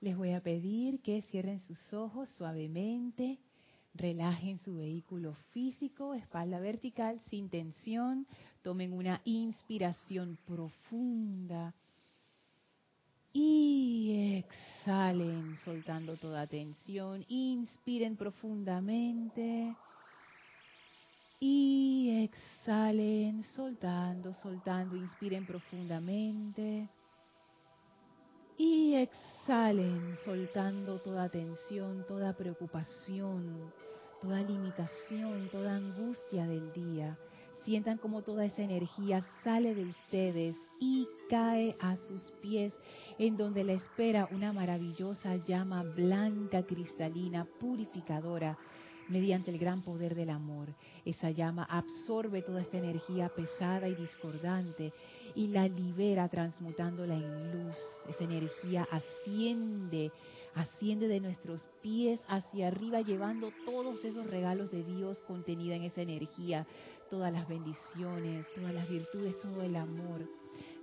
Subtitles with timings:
[0.00, 3.38] Les voy a pedir que cierren sus ojos suavemente,
[3.94, 8.26] relajen su vehículo físico, espalda vertical, sin tensión,
[8.62, 11.74] tomen una inspiración profunda
[13.32, 19.74] y exhalen soltando toda tensión, inspiren profundamente
[21.38, 26.88] y exhalen soltando, soltando, inspiren profundamente.
[28.62, 33.72] Y exhalen, soltando toda tensión, toda preocupación,
[34.20, 37.16] toda limitación, toda angustia del día.
[37.64, 42.74] Sientan como toda esa energía sale de ustedes y cae a sus pies,
[43.18, 48.58] en donde la espera una maravillosa llama blanca, cristalina, purificadora,
[49.10, 50.68] mediante el gran poder del amor.
[51.04, 54.92] Esa llama absorbe toda esta energía pesada y discordante
[55.34, 57.76] y la libera transmutándola en luz.
[58.08, 60.12] Esa energía asciende,
[60.54, 66.02] asciende de nuestros pies hacia arriba llevando todos esos regalos de Dios contenida en esa
[66.02, 66.66] energía,
[67.10, 70.20] todas las bendiciones, todas las virtudes, todo el amor.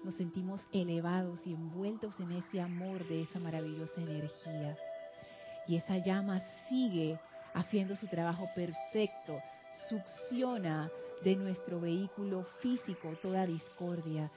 [0.03, 4.77] Nos sentimos elevados y envueltos en ese amor de esa maravillosa energía.
[5.67, 7.19] Y esa llama sigue
[7.57, 9.41] haciendo su trabajo perfecto,
[9.89, 10.91] succiona
[11.23, 14.29] de nuestro vehículo físico toda discordia,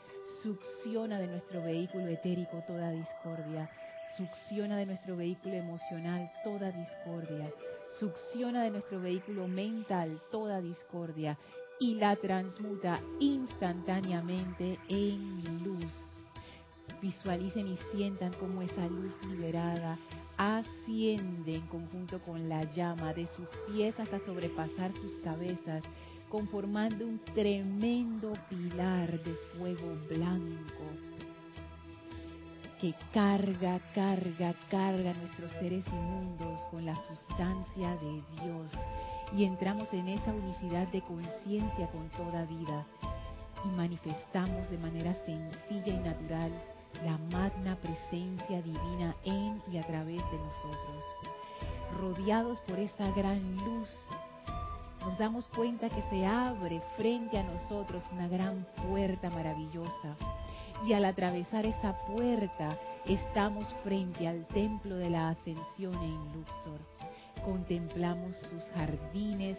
[0.43, 3.69] succiona de nuestro vehículo etérico toda discordia,
[4.17, 7.53] succiona de nuestro vehículo emocional toda discordia,
[7.99, 11.37] succiona de nuestro vehículo mental toda discordia
[11.79, 15.95] y la transmuta instantáneamente en luz.
[17.03, 19.99] Visualicen y sientan cómo esa luz liberada
[20.41, 25.85] asciende en conjunto con la llama de sus pies hasta sobrepasar sus cabezas,
[26.31, 30.85] conformando un tremendo pilar de fuego blanco
[32.81, 38.73] que carga, carga, carga nuestros seres inmundos con la sustancia de Dios.
[39.37, 42.87] Y entramos en esa unicidad de conciencia con toda vida
[43.67, 46.50] y manifestamos de manera sencilla y natural
[47.05, 51.05] la magna presencia divina en y a través de nosotros.
[51.99, 53.89] Rodeados por esa gran luz,
[55.00, 60.17] nos damos cuenta que se abre frente a nosotros una gran puerta maravillosa.
[60.87, 67.00] Y al atravesar esa puerta, estamos frente al templo de la ascensión en Luxor.
[67.45, 69.56] Contemplamos sus jardines,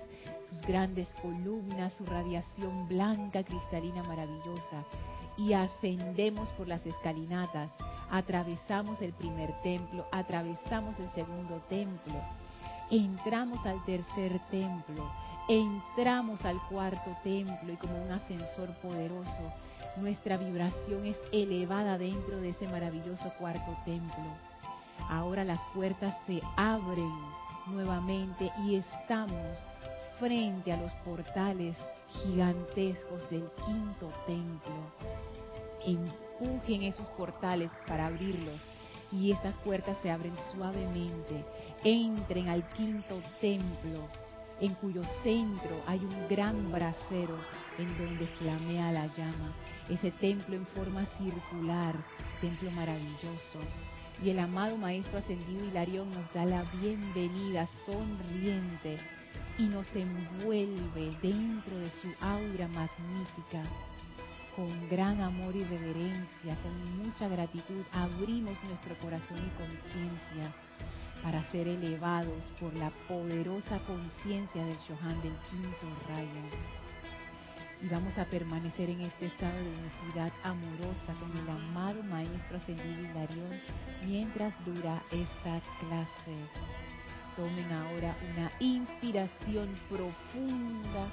[0.50, 4.84] sus grandes columnas, su radiación blanca, cristalina, maravillosa.
[5.38, 7.72] Y ascendemos por las escalinatas,
[8.12, 12.14] atravesamos el primer templo, atravesamos el segundo templo,
[12.90, 15.10] entramos al tercer templo,
[15.48, 19.52] entramos al cuarto templo y como un ascensor poderoso,
[19.96, 24.26] nuestra vibración es elevada dentro de ese maravilloso cuarto templo.
[25.10, 27.12] Ahora las puertas se abren
[27.68, 29.58] nuevamente y estamos
[30.20, 31.78] frente a los portales
[32.10, 34.92] gigantescos del quinto templo.
[35.86, 38.62] Empujen esos portales para abrirlos
[39.12, 41.44] y estas puertas se abren suavemente.
[41.84, 44.08] Entren al quinto templo,
[44.60, 47.38] en cuyo centro hay un gran brasero
[47.78, 49.54] en donde flamea la llama.
[49.90, 51.96] Ese templo en forma circular,
[52.40, 53.60] templo maravilloso.
[54.24, 59.00] Y el amado Maestro Ascendido Hilarión nos da la bienvenida sonriente
[59.58, 63.64] y nos envuelve dentro de su aura magnífica.
[64.56, 70.54] Con gran amor y reverencia, con mucha gratitud, abrimos nuestro corazón y conciencia
[71.24, 76.81] para ser elevados por la poderosa conciencia del Shohan del quinto rayo.
[77.84, 83.02] Y vamos a permanecer en este estado de unicidad amorosa con el amado Maestro Ascendido
[83.02, 83.60] Hilarión
[84.06, 86.38] mientras dura esta clase.
[87.36, 91.08] Tomen ahora una inspiración profunda.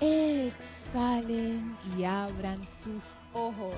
[0.00, 3.02] Exhalen y abran sus
[3.34, 3.76] ojos.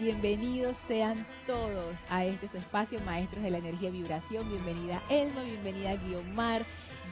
[0.00, 4.48] Bienvenidos sean todos a este espacio, Maestros de la Energía y Vibración.
[4.48, 6.64] Bienvenida Elma, bienvenida Guiomar.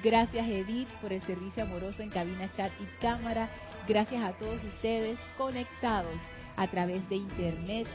[0.03, 3.49] Gracias Edith por el servicio amoroso en cabina, chat y cámara.
[3.87, 6.17] Gracias a todos ustedes conectados
[6.57, 7.87] a través de internet,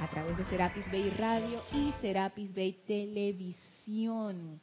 [0.00, 4.60] a través de Serapis Bay Radio y Serapis Bay Televisión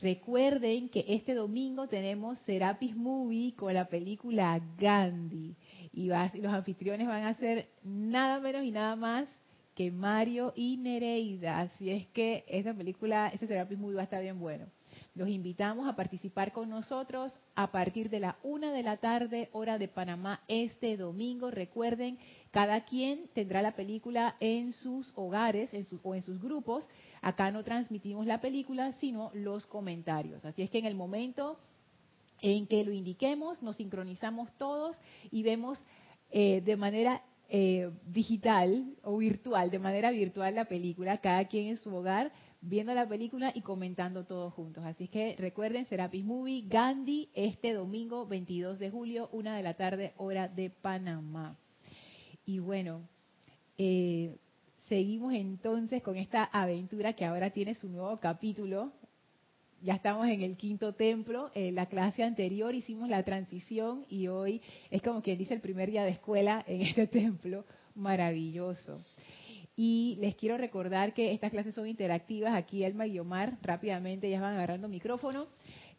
[0.00, 5.56] Recuerden que este domingo tenemos Serapis Movie con la película Gandhi.
[5.92, 9.28] Y, los anfitriones van a ser nada menos y nada más
[9.74, 11.60] que Mario y Nereida.
[11.60, 14.66] Así es que esta película, este Serapis Movie va a estar bien bueno.
[15.20, 19.76] Los invitamos a participar con nosotros a partir de la una de la tarde, hora
[19.76, 21.50] de Panamá, este domingo.
[21.50, 22.18] Recuerden,
[22.52, 26.88] cada quien tendrá la película en sus hogares en o en sus grupos.
[27.20, 30.46] Acá no transmitimos la película, sino los comentarios.
[30.46, 31.58] Así es que en el momento
[32.40, 34.96] en que lo indiquemos, nos sincronizamos todos
[35.30, 35.84] y vemos
[36.30, 41.76] eh, de manera eh, digital o virtual, de manera virtual la película, cada quien en
[41.76, 44.84] su hogar viendo la película y comentando todos juntos.
[44.84, 50.12] Así que recuerden, Serapis Movie, Gandhi, este domingo 22 de julio, una de la tarde,
[50.16, 51.56] hora de Panamá.
[52.44, 53.08] Y bueno,
[53.78, 54.36] eh,
[54.88, 58.92] seguimos entonces con esta aventura que ahora tiene su nuevo capítulo.
[59.82, 61.50] Ya estamos en el quinto templo.
[61.54, 64.60] En la clase anterior hicimos la transición y hoy
[64.90, 67.64] es como quien dice el primer día de escuela en este templo
[67.94, 69.00] maravilloso.
[69.82, 72.52] Y les quiero recordar que estas clases son interactivas.
[72.52, 75.46] Aquí Elma y Omar rápidamente ya van agarrando micrófono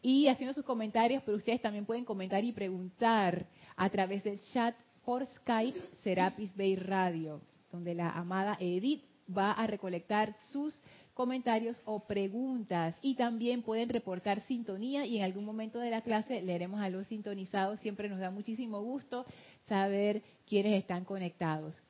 [0.00, 3.44] y haciendo sus comentarios, pero ustedes también pueden comentar y preguntar
[3.74, 7.40] a través del chat por Skype Serapis Bay Radio,
[7.72, 9.02] donde la amada Edith
[9.36, 10.80] va a recolectar sus
[11.12, 16.40] comentarios o preguntas y también pueden reportar sintonía y en algún momento de la clase
[16.40, 17.80] leeremos a los sintonizados.
[17.80, 19.26] Siempre nos da muchísimo gusto
[19.66, 21.82] saber quiénes están conectados.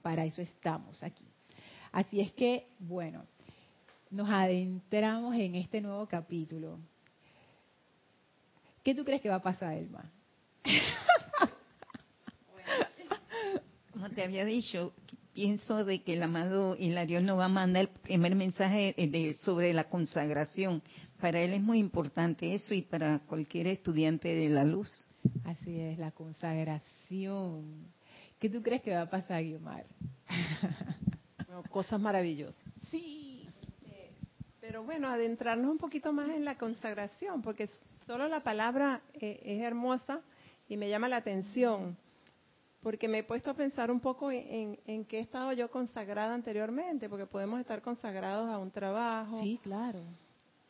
[0.00, 1.26] Para eso estamos aquí.
[1.92, 3.26] Así es que, bueno,
[4.12, 6.78] nos adentramos en este nuevo capítulo.
[8.84, 10.12] ¿Qué tú crees que va a pasar, Elma?
[13.92, 14.92] como te había dicho,
[15.32, 19.72] pienso de que el amado Hilario nos va a mandar el primer mensaje de, sobre
[19.72, 20.82] la consagración.
[21.20, 24.90] Para él es muy importante eso y para cualquier estudiante de la luz.
[25.44, 27.86] Así es, la consagración.
[28.38, 29.86] ¿Qué tú crees que va a pasar, Guiomar?
[31.70, 32.60] cosas maravillosas.
[32.90, 33.21] Sí,
[34.72, 37.68] pero bueno, adentrarnos un poquito más en la consagración, porque
[38.06, 40.22] solo la palabra eh, es hermosa
[40.66, 41.94] y me llama la atención,
[42.82, 46.32] porque me he puesto a pensar un poco en, en, qué he estado yo consagrada
[46.32, 49.42] anteriormente, porque podemos estar consagrados a un trabajo.
[49.42, 50.00] Sí, claro.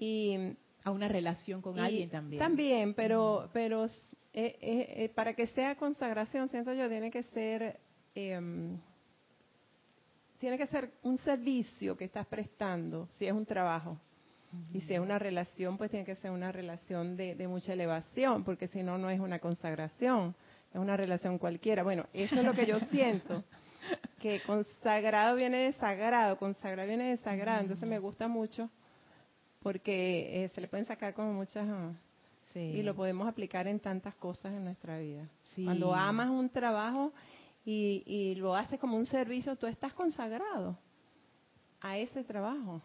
[0.01, 2.43] Y a una relación con alguien también.
[2.43, 3.93] También, pero, pero eh,
[4.33, 7.79] eh, para que sea consagración, siento yo, tiene que ser
[8.17, 8.81] em,
[10.43, 13.97] tiene que ser un servicio que estás prestando, si es un trabajo.
[14.75, 18.67] Y si es una relación, pues tiene que ser una relación de, mucha elevación, porque
[18.67, 20.35] si no, no es una consagración,
[20.75, 21.85] es una relación cualquiera.
[21.85, 23.45] Bueno, eso es lo que yo siento,
[24.19, 28.69] que consagrado viene de sagrado, consagrado viene de sagrado, entonces me gusta mucho,
[29.63, 31.69] porque eh, se le pueden sacar como muchas...
[31.69, 31.93] Ah,
[32.55, 35.27] y lo podemos aplicar en tantas cosas en nuestra vida.
[35.55, 37.13] Cuando amas un trabajo,
[37.65, 40.79] y, lo haces como un servicio, tú estás consagrado
[41.81, 42.83] a ese trabajo,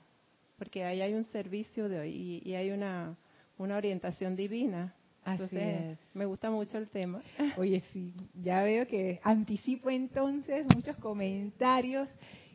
[0.57, 3.15] porque ahí hay un servicio de, y, y hay una,
[3.57, 4.94] una orientación divina.
[5.24, 5.97] Así es.
[6.13, 7.21] Me gusta mucho el tema.
[7.57, 12.07] Oye, sí, ya veo que anticipo entonces muchos comentarios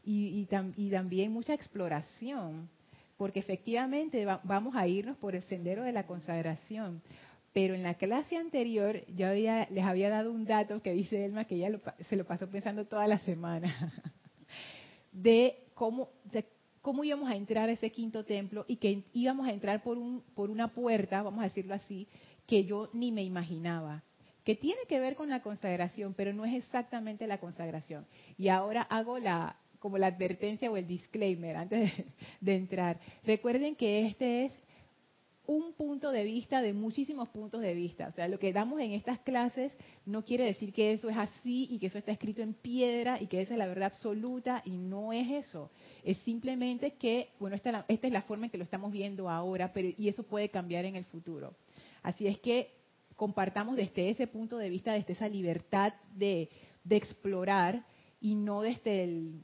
[0.05, 0.47] y,
[0.77, 2.69] y, también mucha exploración,
[3.17, 7.03] porque efectivamente vamos a irnos por el sendero de la consagración.
[7.53, 11.44] Pero en la clase anterior yo había, les había dado un dato que dice Elma
[11.44, 11.79] que ella
[12.09, 13.93] se lo pasó pensando toda la semana,
[15.13, 16.09] de cómo,
[16.81, 20.23] cómo íbamos a entrar a ese quinto templo y que íbamos a entrar por, un,
[20.35, 22.09] por una puerta, vamos a decirlo así,
[22.47, 24.03] que yo ni me imaginaba,
[24.44, 28.06] que tiene que ver con la consagración, pero no es exactamente la consagración.
[28.39, 31.93] Y ahora hago la como la advertencia o el disclaimer antes
[32.41, 33.01] de entrar.
[33.25, 34.53] Recuerden que este es
[35.46, 38.06] un punto de vista de muchísimos puntos de vista.
[38.06, 39.72] O sea, lo que damos en estas clases
[40.06, 43.27] no quiere decir que eso es así y que eso está escrito en piedra y
[43.27, 45.70] que esa es la verdad absoluta y no es eso.
[46.05, 49.72] Es simplemente que, bueno, esta, esta es la forma en que lo estamos viendo ahora,
[49.72, 51.55] pero y eso puede cambiar en el futuro.
[52.03, 52.70] Así es que
[53.17, 56.49] compartamos desde ese punto de vista, desde esa libertad de,
[56.84, 57.84] de explorar
[58.20, 59.41] y no desde el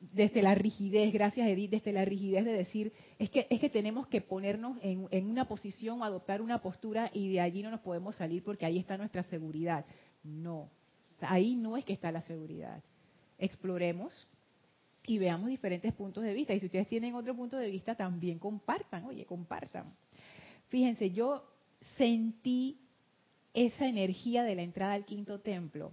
[0.00, 4.06] desde la rigidez, gracias Edith, desde la rigidez de decir, es que, es que tenemos
[4.06, 8.16] que ponernos en, en una posición, adoptar una postura y de allí no nos podemos
[8.16, 9.84] salir porque ahí está nuestra seguridad.
[10.22, 10.70] No,
[11.20, 12.82] ahí no es que está la seguridad.
[13.38, 14.28] Exploremos
[15.06, 16.54] y veamos diferentes puntos de vista.
[16.54, 19.94] Y si ustedes tienen otro punto de vista, también compartan, oye, compartan.
[20.68, 21.44] Fíjense, yo
[21.96, 22.78] sentí
[23.54, 25.92] esa energía de la entrada al quinto templo.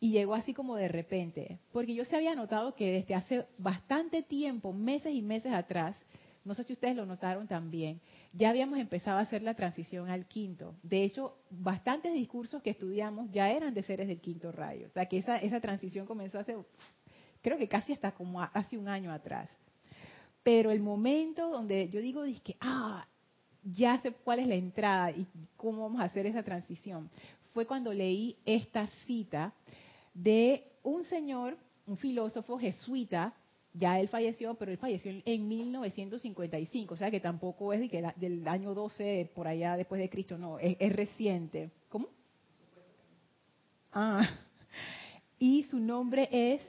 [0.00, 4.22] Y llegó así como de repente, porque yo se había notado que desde hace bastante
[4.22, 5.96] tiempo, meses y meses atrás,
[6.44, 8.00] no sé si ustedes lo notaron también,
[8.32, 10.74] ya habíamos empezado a hacer la transición al quinto.
[10.82, 14.88] De hecho, bastantes discursos que estudiamos ya eran de seres del quinto rayo.
[14.88, 16.56] O sea, que esa, esa transición comenzó hace,
[17.40, 19.48] creo que casi hasta como hace un año atrás.
[20.42, 23.06] Pero el momento donde yo digo, que, ah,
[23.62, 27.08] ya sé cuál es la entrada y cómo vamos a hacer esa transición,
[27.54, 29.54] fue cuando leí esta cita
[30.12, 31.56] de un señor,
[31.86, 33.32] un filósofo jesuita,
[33.72, 38.74] ya él falleció, pero él falleció en 1955, o sea que tampoco es del año
[38.74, 41.70] 12 por allá después de Cristo, no, es, reciente.
[41.88, 42.08] ¿Cómo?
[43.92, 44.28] Ah,
[45.38, 46.60] y su nombre es...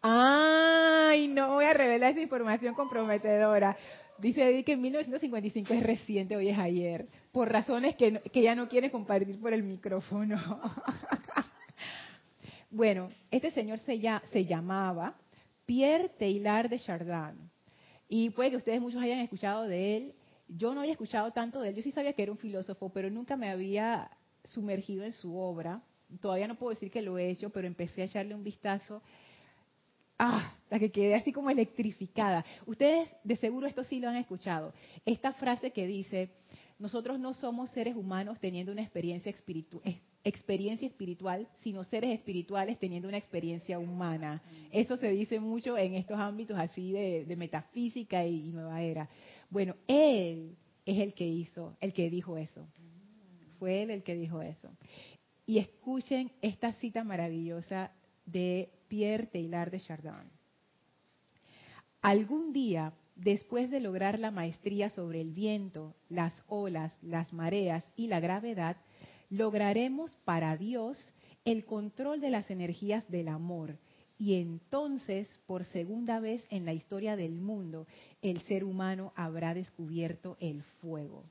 [0.00, 3.76] Ay, no voy a revelar esa información comprometedora.
[4.18, 8.68] Dice que en 1955 es reciente, hoy es ayer, por razones que, que ya no
[8.68, 10.36] quiere compartir por el micrófono.
[12.70, 15.16] bueno, este señor se, ya, se llamaba
[15.66, 17.50] Pierre Teilhard de Chardin.
[18.08, 20.14] Y puede que ustedes muchos hayan escuchado de él.
[20.48, 21.74] Yo no había escuchado tanto de él.
[21.74, 24.10] Yo sí sabía que era un filósofo, pero nunca me había
[24.44, 25.82] sumergido en su obra.
[26.20, 29.02] Todavía no puedo decir que lo he hecho, pero empecé a echarle un vistazo.
[30.18, 32.44] Ah, la que quedé así como electrificada.
[32.66, 34.72] Ustedes de seguro esto sí lo han escuchado.
[35.04, 36.30] Esta frase que dice,
[36.78, 39.82] nosotros no somos seres humanos teniendo una experiencia espiritual
[40.28, 44.42] experiencia espiritual, sino seres espirituales teniendo una experiencia humana.
[44.72, 49.08] Eso se dice mucho en estos ámbitos así de, metafísica y, nueva era.
[49.50, 52.66] Bueno, él es el que hizo, el que dijo eso.
[53.60, 54.68] Fue él el que dijo eso.
[55.46, 57.92] Y escuchen esta cita maravillosa
[58.26, 60.30] de Pierre Teilhard de Chardin.
[62.02, 68.08] Algún día, después de lograr la maestría sobre el viento, las olas, las mareas y
[68.08, 68.76] la gravedad,
[69.30, 70.98] lograremos para Dios
[71.44, 73.78] el control de las energías del amor.
[74.18, 77.86] Y entonces, por segunda vez en la historia del mundo,
[78.22, 81.24] el ser humano habrá descubierto el fuego.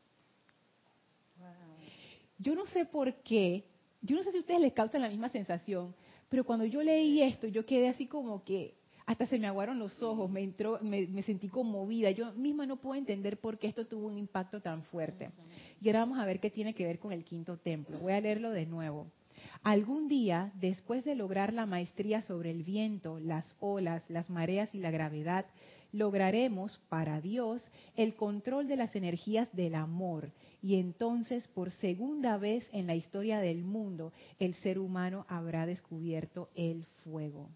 [2.37, 3.63] Yo no sé por qué,
[4.01, 5.95] yo no sé si a ustedes les causa la misma sensación,
[6.35, 8.73] pero cuando yo leí esto, yo quedé así como que,
[9.05, 12.11] hasta se me aguaron los ojos, me entró, me, sentí conmovida.
[12.11, 15.29] Yo misma no puedo entender por qué esto tuvo un impacto tan fuerte.
[15.79, 17.99] Y ahora vamos a ver qué tiene que ver con el quinto templo.
[17.99, 19.07] Voy a leerlo de nuevo.
[19.63, 24.79] Algún día, después de lograr la maestría sobre el viento, las olas, las mareas y
[24.79, 25.45] la gravedad,
[25.93, 30.33] lograremos para Dios el control de las energías del amor.
[30.65, 36.49] Y entonces, por segunda vez en la historia del mundo, el ser humano habrá descubierto
[36.55, 37.51] el fuego.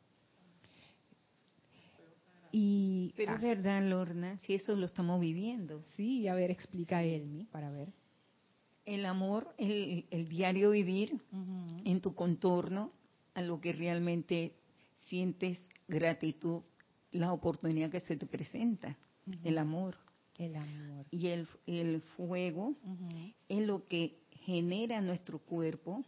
[2.52, 3.42] Y, Pero es ah.
[3.42, 5.84] verdad, Lorna, si eso lo estamos viviendo.
[5.96, 7.88] Sí, a ver, explica Elmi, para ver.
[8.86, 11.20] El amor, el, diario vivir
[11.86, 12.92] en tu contorno,
[13.34, 14.54] a lo que realmente
[15.08, 16.62] sientes gratitud,
[17.10, 18.96] la oportunidad que se te presenta,
[19.44, 19.98] el amor.
[20.40, 21.06] El amor.
[21.12, 22.76] Y el, el fuego
[23.48, 26.04] es lo que genera nuestro cuerpo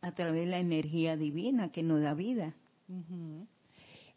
[0.00, 2.54] a través de la energía divina que nos da vida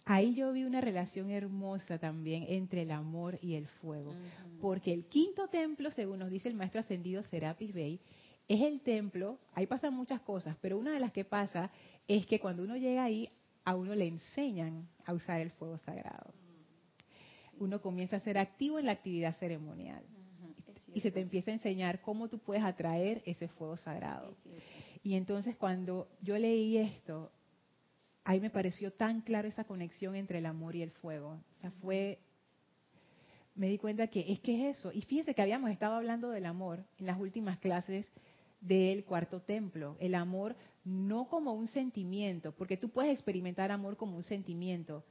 [0.07, 4.13] ahí yo vi una relación hermosa también entre el amor y el fuego.
[4.62, 8.00] Porque el quinto templo, según nos dice el maestro ascendido Serapis Bey,
[8.47, 11.69] es el templo, ahí pasan muchas cosas, pero una de las que pasa
[12.07, 13.29] es que cuando uno llega ahí,
[13.65, 16.33] a uno le enseñan a usar el fuego sagrado.
[17.60, 20.04] Uno comienza a ser activo en la actividad ceremonial.
[20.94, 24.36] Y se te empieza a enseñar cómo tú puedes atraer ese fuego sagrado.
[25.04, 27.32] Y entonces cuando yo leí esto,
[28.24, 31.40] ahí me pareció tan claro esa conexión entre el amor y el fuego.
[31.58, 32.20] O sea, fue,
[33.56, 34.92] me di cuenta que es que es eso.
[34.92, 38.12] Y fíjense que habíamos estado hablando del amor en las últimas clases
[38.60, 39.96] del cuarto templo.
[40.00, 45.04] El amor no como un sentimiento, porque tú puedes experimentar amor como un sentimiento.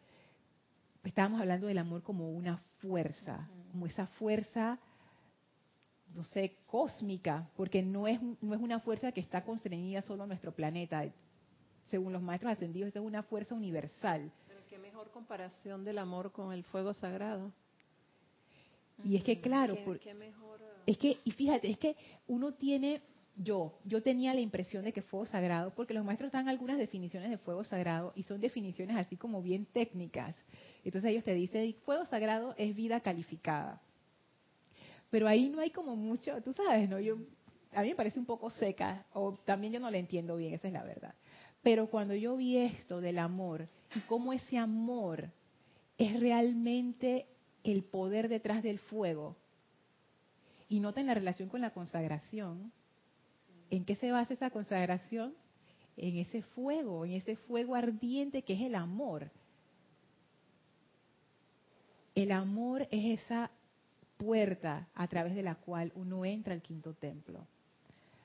[1.07, 4.79] Estábamos hablando del amor como una fuerza, como esa fuerza,
[6.15, 10.27] no sé, cósmica, porque no es, no es una fuerza que está constreñida solo a
[10.27, 11.05] nuestro planeta
[11.91, 14.33] según los maestros ascendidos, es una fuerza universal.
[14.49, 17.53] Pero qué mejor comparación del amor con el fuego sagrado.
[19.05, 19.77] Y es que claro,
[20.87, 21.97] es que y fíjate, es que
[22.27, 23.03] uno tiene
[23.37, 27.31] yo, yo tenía la impresión de que fuego sagrado, porque los maestros dan algunas definiciones
[27.31, 30.35] de fuego sagrado y son definiciones así como bien técnicas.
[30.85, 33.81] Entonces ellos te dicen, fuego sagrado es vida calificada.
[35.11, 36.99] Pero ahí no hay como mucho, tú sabes, ¿no?
[36.99, 37.19] Yo,
[37.73, 40.69] a mí me parece un poco seca, o también yo no la entiendo bien, esa
[40.69, 41.15] es la verdad.
[41.63, 45.31] Pero cuando yo vi esto del amor y cómo ese amor
[45.99, 47.27] es realmente
[47.65, 49.37] el poder detrás del fuego,
[50.69, 52.73] y noten la relación con la consagración,
[53.71, 55.35] ¿En qué se basa esa consagración?
[55.97, 59.31] En ese fuego, en ese fuego ardiente que es el amor.
[62.15, 63.51] El amor es esa
[64.17, 67.47] puerta a través de la cual uno entra al quinto templo.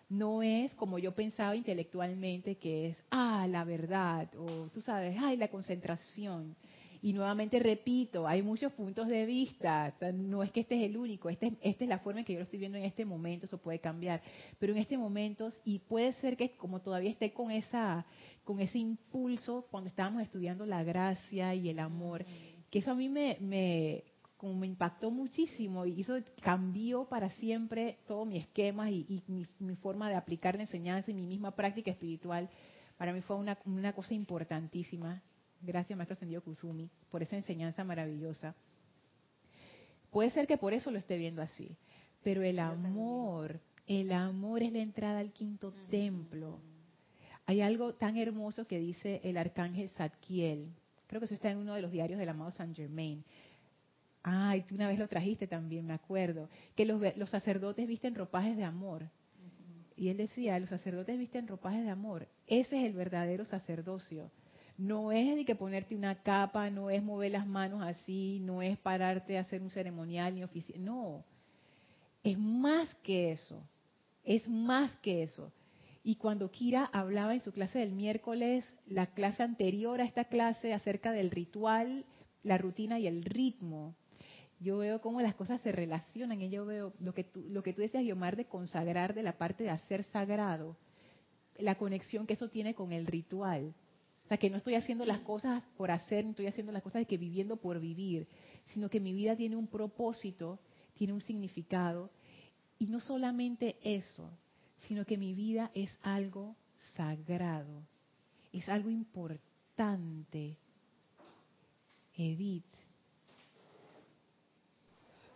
[0.09, 5.37] No es como yo pensaba intelectualmente que es, ah, la verdad, o tú sabes, ay,
[5.37, 6.55] la concentración.
[7.03, 11.29] Y nuevamente repito, hay muchos puntos de vista, no es que este es el único,
[11.29, 13.57] este, esta es la forma en que yo lo estoy viendo en este momento, eso
[13.57, 14.21] puede cambiar,
[14.59, 18.05] pero en este momento, y puede ser que como todavía esté con esa
[18.43, 22.23] con ese impulso cuando estábamos estudiando la gracia y el amor,
[22.69, 24.03] que eso a mí me, me
[24.37, 29.75] como me impactó muchísimo y eso cambió para siempre todo mi esquema y, mi, mi,
[29.75, 32.49] forma de aplicar la enseñanza y mi misma práctica espiritual.
[32.97, 35.21] Para mí fue una, una cosa importantísima
[35.63, 38.55] Gracias, Maestro Ascendido Kusumi, por esa enseñanza maravillosa.
[40.09, 41.77] Puede ser que por eso lo esté viendo así,
[42.23, 46.59] pero el amor, el amor es la entrada al quinto templo.
[47.45, 50.67] Hay algo tan hermoso que dice el arcángel Zadkiel.
[51.07, 53.23] Creo que eso está en uno de los diarios del amado Saint Germain.
[54.23, 56.49] Ay, tú una vez lo trajiste también, me acuerdo.
[56.75, 59.09] Que los, los sacerdotes visten ropajes de amor.
[59.95, 62.27] Y él decía, los sacerdotes visten ropajes de amor.
[62.47, 64.31] Ese es el verdadero sacerdocio
[64.77, 68.77] no es de que ponerte una capa, no es mover las manos así, no es
[68.77, 70.83] pararte a hacer un ceremonial ni oficial.
[70.83, 71.23] No,
[72.23, 73.63] es más que eso,
[74.23, 75.51] es más que eso.
[76.03, 80.73] Y cuando Kira hablaba en su clase del miércoles, la clase anterior a esta clase
[80.73, 82.05] acerca del ritual,
[82.43, 83.95] la rutina y el ritmo,
[84.59, 86.41] yo veo cómo las cosas se relacionan.
[86.41, 89.37] Y yo veo lo que tú, lo que tú decías, Yomar, de consagrar, de la
[89.37, 90.75] parte de hacer sagrado,
[91.57, 93.73] la conexión que eso tiene con el ritual
[94.31, 97.05] sea, que no estoy haciendo las cosas por hacer, no estoy haciendo las cosas de
[97.05, 98.29] que viviendo por vivir,
[98.67, 100.57] sino que mi vida tiene un propósito,
[100.93, 102.09] tiene un significado.
[102.79, 104.31] Y no solamente eso,
[104.87, 106.55] sino que mi vida es algo
[106.95, 107.83] sagrado,
[108.53, 110.55] es algo importante.
[112.15, 112.63] Edith.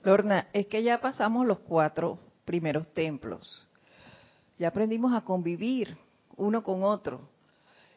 [0.03, 3.67] Lorna, es que ya pasamos los cuatro primeros templos.
[4.57, 5.97] Ya aprendimos a convivir
[6.37, 7.27] uno con otro,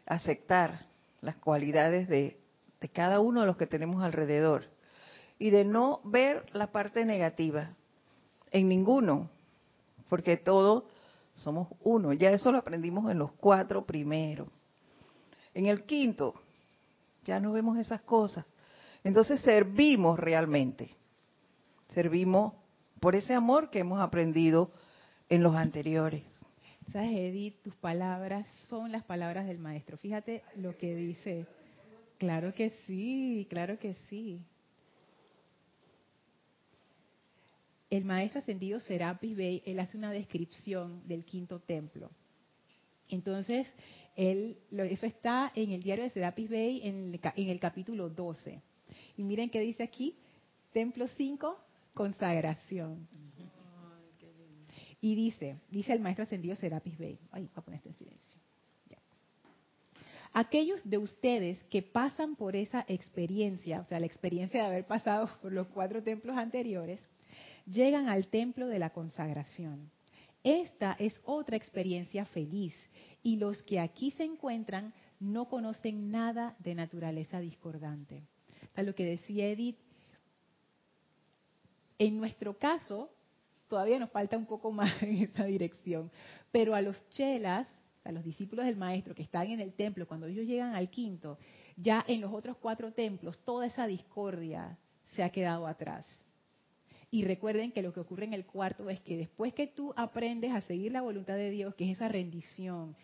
[0.05, 0.88] aceptar
[1.21, 2.39] las cualidades de,
[2.93, 4.65] cada uno de los que tenemos alrededor
[5.39, 7.75] y de no ver la parte negativa
[8.51, 9.29] en ninguno,
[10.09, 10.85] porque todos
[11.35, 12.13] somos uno.
[12.13, 14.49] Ya eso lo aprendimos en los cuatro primeros.
[15.55, 16.35] En el quinto,
[17.25, 18.45] ya no vemos esas cosas.
[19.05, 20.91] Entonces servimos realmente.
[21.95, 22.55] Servimos
[23.01, 24.71] por ese amor que hemos aprendido
[25.29, 26.25] en los anteriores.
[26.93, 29.99] Sabes, Edith, tus palabras son las palabras del maestro.
[29.99, 31.47] Fíjate lo que dice.
[32.17, 34.41] Claro que sí, claro que sí.
[37.91, 42.11] El maestro ascendido Serapis Bey, él hace una descripción del quinto templo.
[43.09, 43.67] Entonces,
[44.17, 48.63] él, eso está en el diario de Serapis Bey en el, en el capítulo 12.
[49.17, 50.17] Y miren qué dice aquí,
[50.73, 51.59] templo 5,
[51.93, 53.07] consagración.
[55.01, 58.41] Y dice, dice el maestro ascendido Serapis Bey, ay, voy a poner esto en silencio.
[60.33, 65.31] Aquellos de ustedes que pasan por esa experiencia, o sea, la experiencia de haber pasado
[65.41, 67.01] por los cuatro templos anteriores,
[67.67, 69.91] llegan al templo de la consagración.
[70.45, 72.75] Esta es otra experiencia feliz
[73.23, 78.23] y los que aquí se encuentran no conocen nada de naturaleza discordante.
[78.77, 79.79] O lo que decía Edith,
[81.99, 83.11] en nuestro caso,
[83.69, 86.11] todavía nos falta un poco más en esa dirección.
[86.51, 87.69] Pero a los chelas,
[88.05, 91.39] a los discípulos del maestro que están en el templo, cuando ellos llegan al quinto,
[91.77, 96.07] ya en los otros cuatro templos, toda esa discordia se ha quedado atrás.
[97.11, 100.53] Y recuerden que lo que ocurre en el cuarto es que después que tú aprendes
[100.53, 102.95] a seguir la voluntad de Dios, que es esa rendición,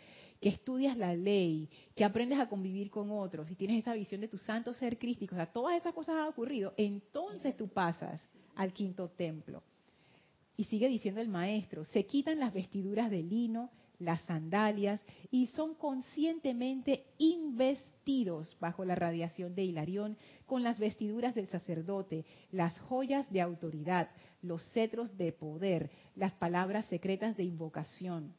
[0.41, 4.29] que estudias la ley, que aprendes a convivir con otros y tienes esa visión de
[4.29, 8.23] tu santo ser crístico, o sea, todas esas cosas han ocurrido, entonces tú pasas
[8.55, 9.63] al quinto templo.
[10.57, 15.75] Y sigue diciendo el maestro, se quitan las vestiduras de lino, las sandalias y son
[15.75, 23.41] conscientemente investidos bajo la radiación de Hilarión con las vestiduras del sacerdote, las joyas de
[23.41, 24.11] autoridad,
[24.43, 28.35] los cetros de poder, las palabras secretas de invocación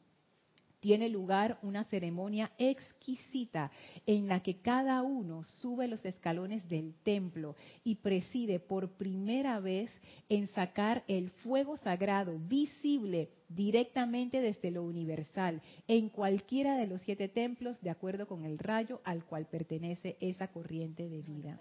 [0.86, 3.72] tiene lugar una ceremonia exquisita
[4.06, 9.90] en la que cada uno sube los escalones del templo y preside por primera vez
[10.28, 17.26] en sacar el fuego sagrado visible directamente desde lo universal en cualquiera de los siete
[17.26, 21.58] templos de acuerdo con el rayo al cual pertenece esa corriente de vida.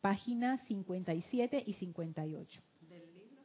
[0.00, 2.60] Páginas 57 y 58.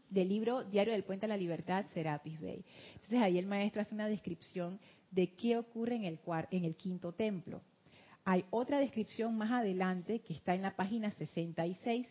[0.09, 0.63] ¿Del libro?
[0.63, 2.63] Diario del Puente a la Libertad, Serapis Bay.
[2.93, 4.79] Entonces ahí el maestro hace una descripción
[5.11, 6.19] de qué ocurre en el,
[6.51, 7.61] en el quinto templo.
[8.23, 12.07] Hay otra descripción más adelante que está en la página 66.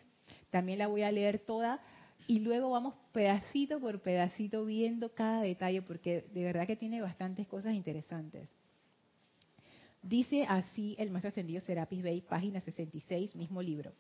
[0.51, 1.81] También la voy a leer toda
[2.27, 7.47] y luego vamos pedacito por pedacito viendo cada detalle porque de verdad que tiene bastantes
[7.47, 8.49] cosas interesantes.
[10.03, 13.93] Dice así el maestro ascendido Serapis Bey, página 66, mismo libro.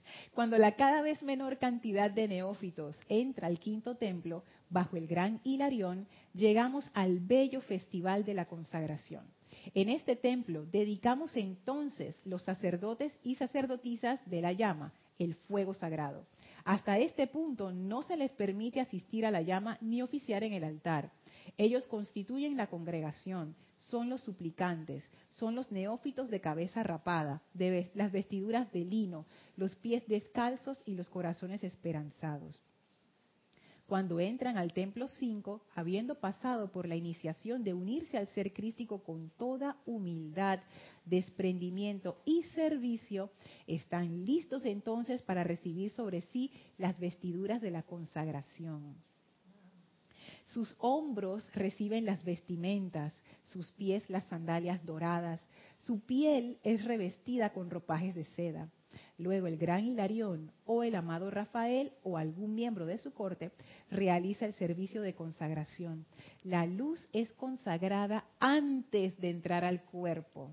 [0.34, 5.40] Cuando la cada vez menor, cantidad de neófitos entra al quinto templo bajo el gran
[5.44, 9.24] Hilarión, llegamos al bello festival de la consagración.
[9.74, 16.24] En este templo dedicamos entonces los sacerdotes y sacerdotisas de la llama, el fuego sagrado.
[16.64, 20.64] Hasta este punto no se les permite asistir a la llama ni oficiar en el
[20.64, 21.10] altar.
[21.56, 27.42] Ellos constituyen la congregación, son los suplicantes, son los neófitos de cabeza rapada,
[27.94, 29.26] las vestiduras de lino,
[29.56, 32.62] los pies descalzos y los corazones esperanzados.
[33.90, 39.02] Cuando entran al templo 5, habiendo pasado por la iniciación de unirse al ser crístico
[39.02, 40.60] con toda humildad,
[41.04, 43.32] desprendimiento y servicio,
[43.66, 48.94] están listos entonces para recibir sobre sí las vestiduras de la consagración.
[50.52, 55.40] Sus hombros reciben las vestimentas, sus pies las sandalias doradas,
[55.78, 58.68] su piel es revestida con ropajes de seda.
[59.16, 63.52] Luego el gran Hilarión o el amado Rafael o algún miembro de su corte
[63.90, 66.04] realiza el servicio de consagración.
[66.42, 70.50] La luz es consagrada antes de entrar al cuerpo.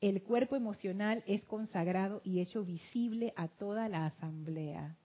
[0.00, 4.96] El cuerpo emocional es consagrado y hecho visible a toda la asamblea.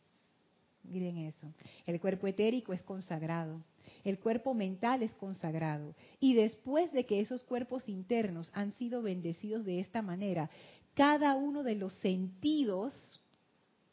[0.84, 1.54] Miren eso.
[1.86, 3.62] El cuerpo etérico es consagrado.
[4.04, 5.96] El cuerpo mental es consagrado.
[6.20, 10.50] Y después de que esos cuerpos internos han sido bendecidos de esta manera,
[10.94, 13.22] cada uno de los sentidos,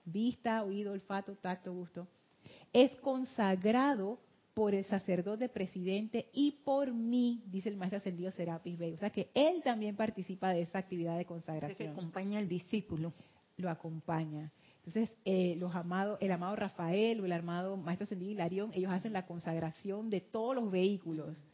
[0.04, 2.08] vista, oído, olfato, tacto, gusto,
[2.72, 4.18] es consagrado
[4.54, 8.92] por el sacerdote presidente y por mí, dice el maestro ascendido Serapis Bey.
[8.92, 11.76] O sea que él también participa de esa actividad de consagración.
[11.76, 13.12] Se acompaña al discípulo.
[13.56, 14.50] Lo acompaña.
[14.90, 19.12] Entonces, eh, los amados, el amado Rafael o el amado Maestro Ascendido Hilarión, ellos hacen
[19.12, 21.44] la consagración de todos los vehículos.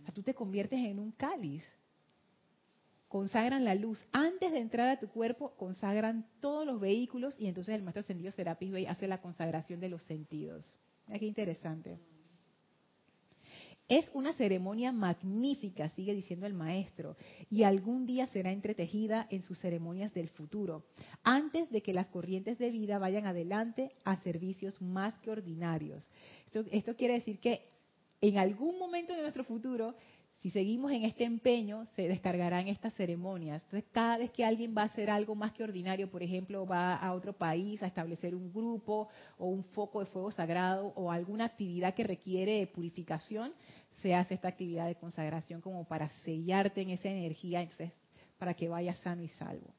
[0.00, 1.62] O sea, tú te conviertes en un cáliz.
[3.08, 4.02] Consagran la luz.
[4.12, 8.30] Antes de entrar a tu cuerpo, consagran todos los vehículos y entonces el Maestro Ascendido
[8.30, 10.64] Serapis Bey hace la consagración de los sentidos.
[11.06, 12.00] Mira qué interesante.
[13.88, 17.16] Es una ceremonia magnífica, sigue diciendo el maestro,
[17.48, 20.84] y algún día será entretejida en sus ceremonias del futuro,
[21.22, 26.10] antes de que las corrientes de vida vayan adelante a servicios más que ordinarios.
[26.46, 27.62] Esto, esto quiere decir que
[28.20, 29.94] en algún momento de nuestro futuro
[30.46, 33.64] si seguimos en este empeño, se descargarán estas ceremonias.
[33.64, 36.94] Entonces, cada vez que alguien va a hacer algo más que ordinario, por ejemplo, va
[36.94, 41.46] a otro país a establecer un grupo o un foco de fuego sagrado o alguna
[41.46, 43.54] actividad que requiere purificación,
[44.00, 47.66] se hace esta actividad de consagración como para sellarte en esa energía,
[48.38, 49.74] para que vayas sano y salvo.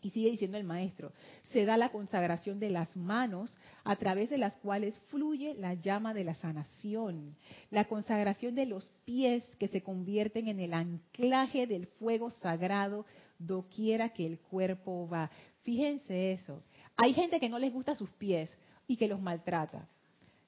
[0.00, 1.12] Y sigue diciendo el maestro,
[1.50, 6.14] se da la consagración de las manos a través de las cuales fluye la llama
[6.14, 7.36] de la sanación,
[7.70, 13.06] la consagración de los pies que se convierten en el anclaje del fuego sagrado
[13.38, 15.30] doquiera que el cuerpo va.
[15.62, 16.62] Fíjense eso.
[16.96, 18.56] Hay gente que no les gusta sus pies
[18.86, 19.88] y que los maltrata.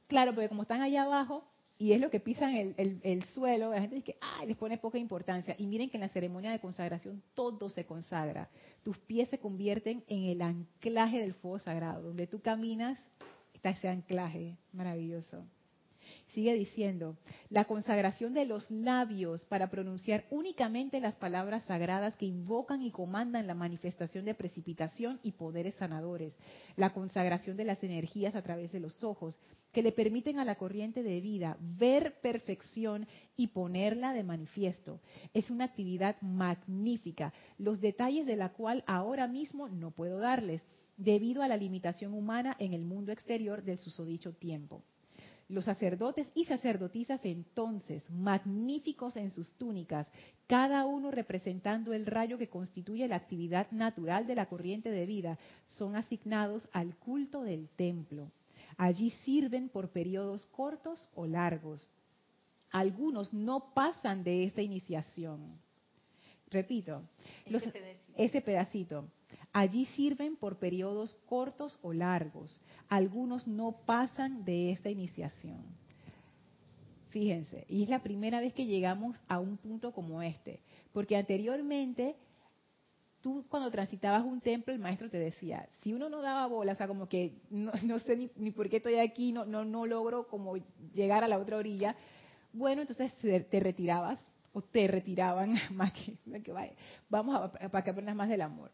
[0.06, 1.44] Claro, porque como están allá abajo,
[1.80, 4.76] y es lo que pisan el, el, suelo, la gente dice que ay, les pone
[4.76, 5.54] poca importancia.
[5.56, 8.50] Y miren que en la ceremonia de consagración todo se consagra.
[8.82, 12.02] Tus pies se convierten en el anclaje del fuego sagrado.
[12.02, 13.02] Donde tú caminas,
[13.54, 15.46] está ese anclaje maravilloso.
[16.34, 17.16] Sigue diciendo,
[17.48, 23.46] la consagración de los labios para pronunciar únicamente las palabras sagradas que invocan y comandan
[23.46, 26.36] la manifestación de precipitación y poderes sanadores.
[26.76, 29.38] La consagración de las energías a través de los ojos,
[29.72, 33.06] que le permiten a la corriente de vida ver perfección
[33.36, 35.00] y ponerla de manifiesto.
[35.32, 40.62] Es una actividad magnífica, los detalles de la cual ahora mismo no puedo darles,
[40.96, 44.82] debido a la limitación humana en el mundo exterior del susodicho tiempo.
[45.48, 50.08] Los sacerdotes y sacerdotisas entonces, magníficos en sus túnicas,
[50.46, 55.38] cada uno representando el rayo que constituye la actividad natural de la corriente de vida,
[55.64, 58.30] son asignados al culto del templo.
[58.76, 61.90] Allí sirven por periodos cortos o largos.
[62.70, 65.58] Algunos no pasan de esta iniciación.
[66.50, 67.02] Repito,
[68.16, 69.08] ese pedacito.
[69.52, 72.60] Allí sirven por periodos cortos o largos.
[72.88, 75.62] Algunos no pasan de esta iniciación.
[77.10, 80.60] Fíjense, y es la primera vez que llegamos a un punto como este,
[80.92, 82.14] porque anteriormente
[83.20, 86.74] tú cuando transitabas un templo, el maestro te decía, si uno no daba bola, o
[86.74, 90.56] sea, como que no, sé ni, por qué estoy aquí, no, no, no logro como
[90.94, 91.96] llegar a la otra orilla,
[92.52, 96.16] bueno, entonces te retirabas o te retiraban más que,
[96.52, 96.72] vaya,
[97.08, 98.70] vamos a, para que aprendas más del amor.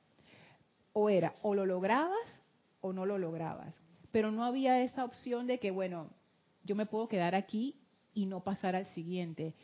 [0.92, 2.42] O era, o lo lograbas
[2.80, 3.74] o no lo lograbas.
[4.12, 6.09] Pero no había esa opción de que, bueno,
[6.64, 7.76] yo me puedo quedar aquí
[8.14, 9.54] y no pasar al siguiente.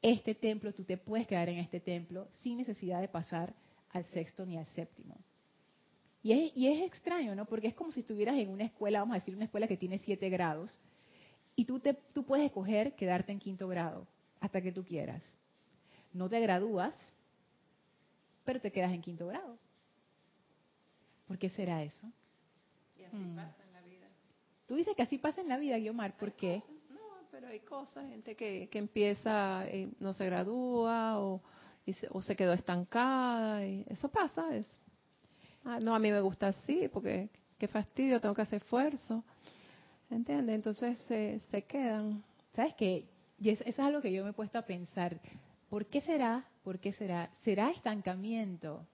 [0.00, 3.52] Este templo, tú te puedes quedar en este templo sin necesidad de pasar
[3.96, 5.16] al sexto ni al séptimo.
[6.22, 7.46] Y es, y es extraño, ¿no?
[7.46, 9.98] Porque es como si estuvieras en una escuela, vamos a decir, una escuela que tiene
[9.98, 10.78] siete grados,
[11.54, 14.06] y tú, te, tú puedes escoger quedarte en quinto grado
[14.40, 15.22] hasta que tú quieras.
[16.12, 16.94] No te gradúas,
[18.44, 19.56] pero te quedas en quinto grado.
[21.26, 22.06] ¿Por qué será eso?
[22.98, 23.36] Y así hmm.
[23.36, 24.06] pasa en la vida.
[24.66, 26.62] Tú dices que así pasa en la vida, Guiomar, ¿por qué?
[26.90, 31.40] No, pero hay cosas, gente que, que empieza, y no se gradúa o,
[31.92, 34.66] se, o se quedó estancada, y eso pasa, es.
[35.64, 39.24] Ah, no, a mí me gusta así, porque qué fastidio, tengo que hacer esfuerzo.
[40.10, 40.54] ¿Entiendes?
[40.54, 42.22] Entonces se, se quedan.
[42.54, 43.04] ¿Sabes qué?
[43.38, 45.20] Y eso, es algo que yo me he puesto a pensar.
[45.68, 46.44] ¿Por qué será?
[46.62, 47.30] ¿Por qué será?
[47.42, 48.86] ¿Será estancamiento?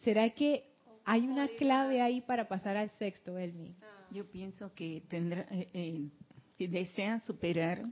[0.00, 0.64] ¿Será que
[1.04, 3.74] hay una clave ahí para pasar al sexto, Elmi?
[3.82, 4.06] Ah.
[4.10, 6.08] Yo pienso que tendrá, eh, eh,
[6.56, 7.84] si desea superar,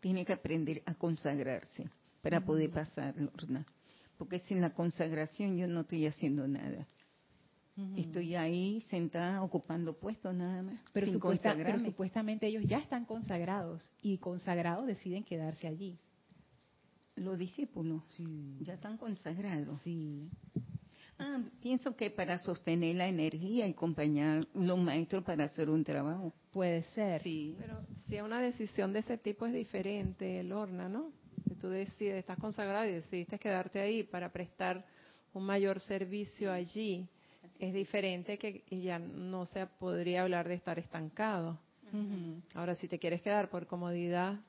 [0.00, 1.88] tiene que aprender a consagrarse
[2.22, 3.66] para poder pasar, Lorna.
[4.18, 6.86] Porque sin la consagración yo no estoy haciendo nada.
[7.96, 10.78] Estoy ahí sentada ocupando puestos nada más.
[10.92, 15.98] Pero, pero, supuestamente ellos ya están consagrados y consagrados deciden quedarse allí.
[17.16, 18.02] Los discípulos
[18.60, 19.80] ya están consagrados.
[19.82, 20.30] Sí.
[21.18, 26.32] Ah, pienso que para sostener la energía y acompañar los maestros para hacer un trabajo.
[26.52, 27.22] Puede ser.
[27.22, 27.56] Sí.
[27.58, 31.10] Pero si es una decisión de ese tipo es diferente, Lorna, ¿no?
[31.64, 34.84] Tú decides, estás consagrado y decidiste quedarte ahí para prestar
[35.32, 37.08] un mayor servicio allí
[37.58, 41.58] es diferente que ya no se podría hablar de estar estancado.
[42.52, 44.40] Ahora, si te quieres quedar por comodidad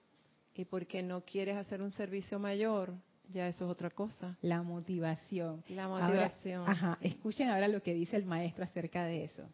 [0.55, 2.93] y porque no quieres hacer un servicio mayor,
[3.31, 4.35] ya eso es otra cosa.
[4.41, 5.63] La motivación.
[5.69, 6.67] La motivación.
[6.67, 9.47] ajá, escuchen ahora lo que dice el maestro acerca de eso.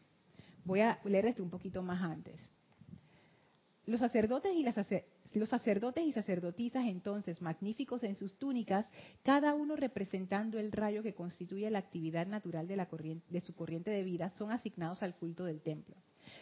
[0.66, 2.42] Voy a leer esto un poquito más antes.
[3.86, 4.74] Los sacerdotes y las
[5.34, 8.86] los sacerdotes y sacerdotisas entonces, magníficos en sus túnicas,
[9.24, 13.56] cada uno representando el rayo que constituye la actividad natural de, la corriente, de su
[13.56, 15.96] corriente de vida, son asignados al culto del templo.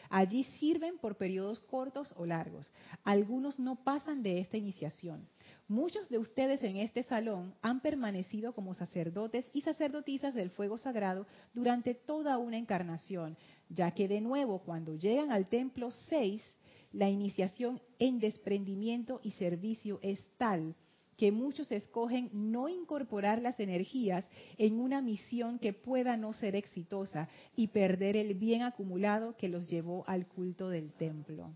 [0.10, 2.72] Allí sirven por periodos cortos o largos.
[3.04, 5.28] Algunos no pasan de esta iniciación.
[5.68, 11.28] Muchos de ustedes en este salón han permanecido como sacerdotes y sacerdotisas del fuego sagrado
[11.54, 13.38] durante toda una encarnación,
[13.70, 16.44] ya que de nuevo cuando llegan al templo 6,
[16.92, 20.76] la iniciación en desprendimiento y servicio es tal
[21.20, 24.26] que muchos escogen no incorporar las energías
[24.58, 29.70] en una misión que pueda no ser exitosa y perder el bien acumulado que los
[29.70, 31.52] llevó al culto del templo.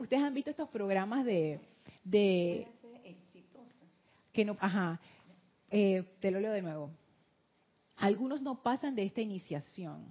[0.00, 1.60] Ustedes han visto estos programas de...
[4.32, 5.00] que no, ajá,
[5.70, 6.90] eh, te lo leo de nuevo.
[7.96, 10.06] Algunos no pasan de esta iniciación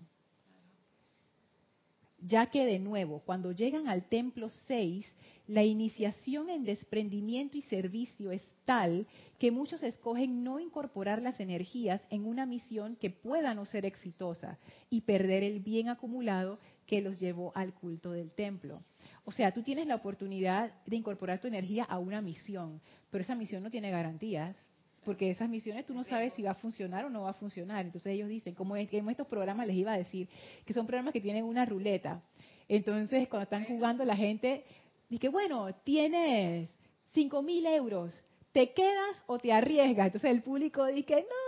[2.20, 5.06] ya que de nuevo, cuando llegan al templo 6,
[5.48, 9.08] la iniciación en desprendimiento y servicio es tal
[9.40, 14.60] que muchos escogen no incorporar las energías en una misión que pueda no ser exitosa
[14.90, 18.80] y perder el bien acumulado que los llevó al culto del templo.
[19.24, 23.36] O sea, tú tienes la oportunidad de incorporar tu energía a una misión, pero esa
[23.36, 24.58] misión no tiene garantías
[25.08, 27.86] porque esas misiones tú no sabes si va a funcionar o no va a funcionar.
[27.86, 30.28] Entonces ellos dicen, como en estos programas les iba a decir,
[30.66, 32.22] que son programas que tienen una ruleta.
[32.68, 34.66] Entonces cuando están jugando la gente,
[35.08, 36.70] dice, bueno, tienes
[37.14, 38.14] cinco mil euros,
[38.52, 40.08] ¿te quedas o te arriesgas?
[40.08, 41.47] Entonces el público dice, no,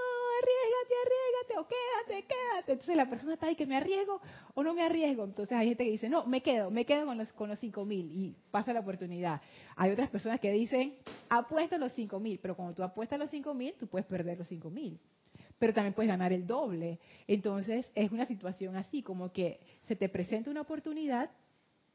[1.68, 2.72] quédate, quédate.
[2.74, 4.22] Entonces la persona está ahí que me arriesgo
[4.54, 5.24] o no me arriesgo.
[5.24, 7.86] Entonces hay gente que dice, no, me quedo, me quedo con los, con los 5
[7.86, 9.42] mil y pasa la oportunidad.
[9.76, 10.96] Hay otras personas que dicen,
[11.30, 14.48] apuesta los 5 mil, pero cuando tú apuestas los 5 mil, tú puedes perder los
[14.48, 15.00] 5 mil.
[15.58, 17.00] Pero también puedes ganar el doble.
[17.28, 21.30] Entonces es una situación así, como que se te presenta una oportunidad,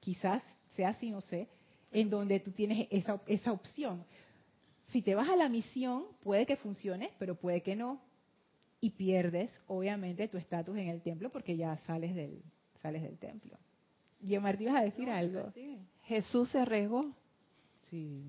[0.00, 1.48] quizás sea así, no sé,
[1.92, 4.04] en donde tú tienes esa, esa opción.
[4.90, 8.00] Si te vas a la misión, puede que funcione, pero puede que no
[8.84, 12.42] y pierdes obviamente tu estatus en el templo porque ya sales del
[12.82, 13.56] sales del templo.
[14.20, 15.50] Y Martí vas a decir algo.
[16.02, 17.10] Jesús se arriesgó.
[17.88, 18.28] Sí.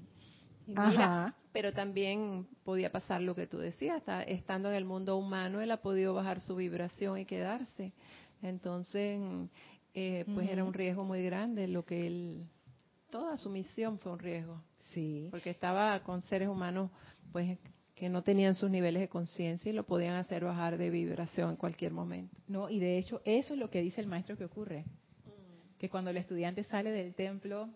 [1.51, 5.81] pero también podía pasar lo que tú decías, estando en el mundo humano, él ha
[5.81, 7.91] podido bajar su vibración y quedarse.
[8.41, 9.19] Entonces,
[9.93, 12.47] eh, pues era un riesgo muy grande lo que él,
[13.09, 14.63] toda su misión fue un riesgo.
[14.77, 15.27] Sí.
[15.31, 16.91] Porque estaba con seres humanos,
[17.33, 17.57] pues
[17.95, 21.55] que no tenían sus niveles de conciencia y lo podían hacer bajar de vibración en
[21.55, 22.35] cualquier momento.
[22.47, 24.83] No, y de hecho eso es lo que dice el maestro que ocurre.
[25.79, 27.69] Que cuando el estudiante sale del templo,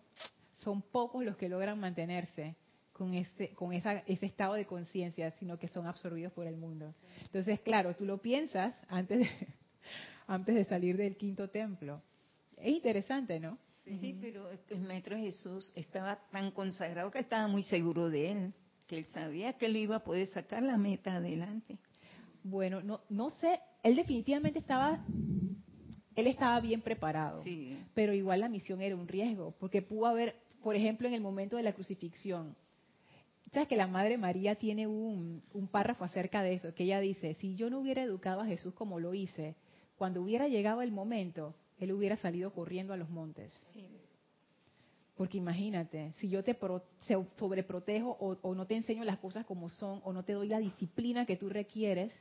[0.58, 2.55] son pocos los que logran mantenerse
[2.91, 6.93] con ese, con esa, ese estado de conciencia, sino que son absorbidos por el mundo.
[7.23, 9.29] Entonces, claro, tú lo piensas antes de,
[10.27, 12.01] antes de salir del quinto templo.
[12.58, 13.58] Es interesante, ¿no?
[13.86, 18.53] Sí, pero el Maestro Jesús estaba tan consagrado que estaba muy seguro de él,
[18.89, 21.78] que él sabía que él iba a poder sacar la meta adelante.
[22.43, 25.06] Bueno, no, no sé, él definitivamente estaba,
[26.15, 27.78] él estaba bien preparado, Sí.
[27.93, 31.56] pero igual la misión era un riesgo, porque pudo haber, por ejemplo, en el momento
[31.56, 32.56] de la crucifixión,
[33.54, 37.36] sabes que la Madre María tiene un, un párrafo acerca de eso, que ella dice,
[37.36, 39.56] si yo no hubiera educado a Jesús como lo hice,
[39.99, 43.54] cuando hubiera llegado el momento, él hubiera salido corriendo a los montes.
[45.19, 46.82] Porque imagínate, si yo te pro-
[47.36, 50.60] sobreprotejo o, o no te enseño las cosas como son o no te doy la
[50.60, 52.13] disciplina que tú requieres,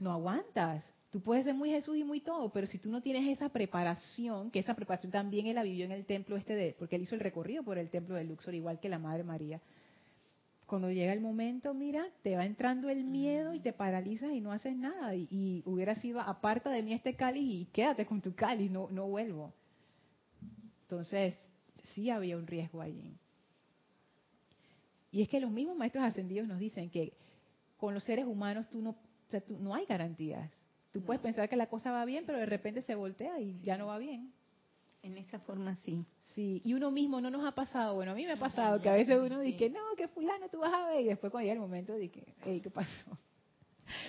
[0.00, 0.84] no aguantas.
[1.12, 4.50] Tú puedes ser muy Jesús y muy todo, pero si tú no tienes esa preparación,
[4.50, 7.14] que esa preparación también él la vivió en el templo este de, porque él hizo
[7.14, 9.60] el recorrido por el templo de Luxor, igual que la Madre María.
[10.66, 14.50] Cuando llega el momento, mira, te va entrando el miedo y te paralizas y no
[14.50, 15.14] haces nada.
[15.14, 18.88] Y, y hubiera sido, aparta de mí este cáliz y quédate con tu cáliz, no,
[18.90, 19.52] no vuelvo.
[20.82, 21.36] Entonces,
[21.92, 23.16] sí había un riesgo allí.
[25.10, 27.12] Y es que los mismos maestros ascendidos nos dicen que
[27.76, 28.96] con los seres humanos tú no, o
[29.30, 30.50] sea, tú- no hay garantías.
[30.92, 33.76] Tú puedes pensar que la cosa va bien, pero de repente se voltea y ya
[33.76, 34.32] no va bien.
[35.02, 36.04] En esa forma sí.
[36.34, 38.88] Sí, y uno mismo no nos ha pasado, bueno, a mí me ha pasado que
[38.88, 41.54] a veces uno dice, no, que fulano tú vas a ver, y después cuando llega
[41.54, 43.16] el momento dice, hey, ¿qué pasó?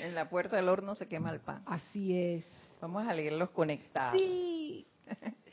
[0.01, 1.61] En la puerta del horno se quema el pan.
[1.67, 2.45] Así es.
[2.81, 4.19] Vamos a leerlos conectados.
[4.19, 4.87] Sí.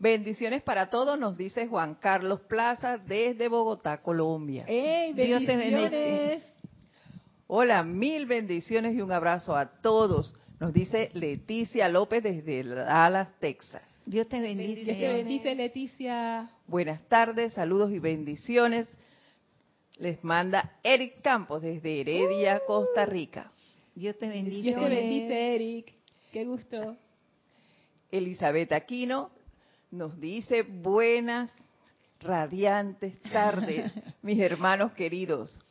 [0.00, 4.64] Bendiciones para todos, nos dice Juan Carlos Plaza desde Bogotá, Colombia.
[4.68, 6.44] ¡Ey, Dios te bendiciones!
[7.48, 10.36] Hola, mil bendiciones y un abrazo a todos.
[10.60, 13.82] Nos dice Leticia López desde Dallas, Texas.
[14.06, 14.84] Dios te bendice.
[14.84, 16.48] Dios te bendice, Leticia.
[16.68, 18.86] Buenas tardes, saludos y bendiciones.
[19.96, 23.50] Les manda Eric Campos desde Heredia, Costa Rica.
[23.96, 24.62] Dios te bendice.
[24.62, 25.92] Dios te bendice, Eric.
[26.32, 26.96] Qué gusto.
[28.12, 29.32] Elizabeth Aquino
[29.90, 31.52] nos dice buenas,
[32.20, 33.90] radiantes tardes,
[34.22, 35.64] mis hermanos queridos.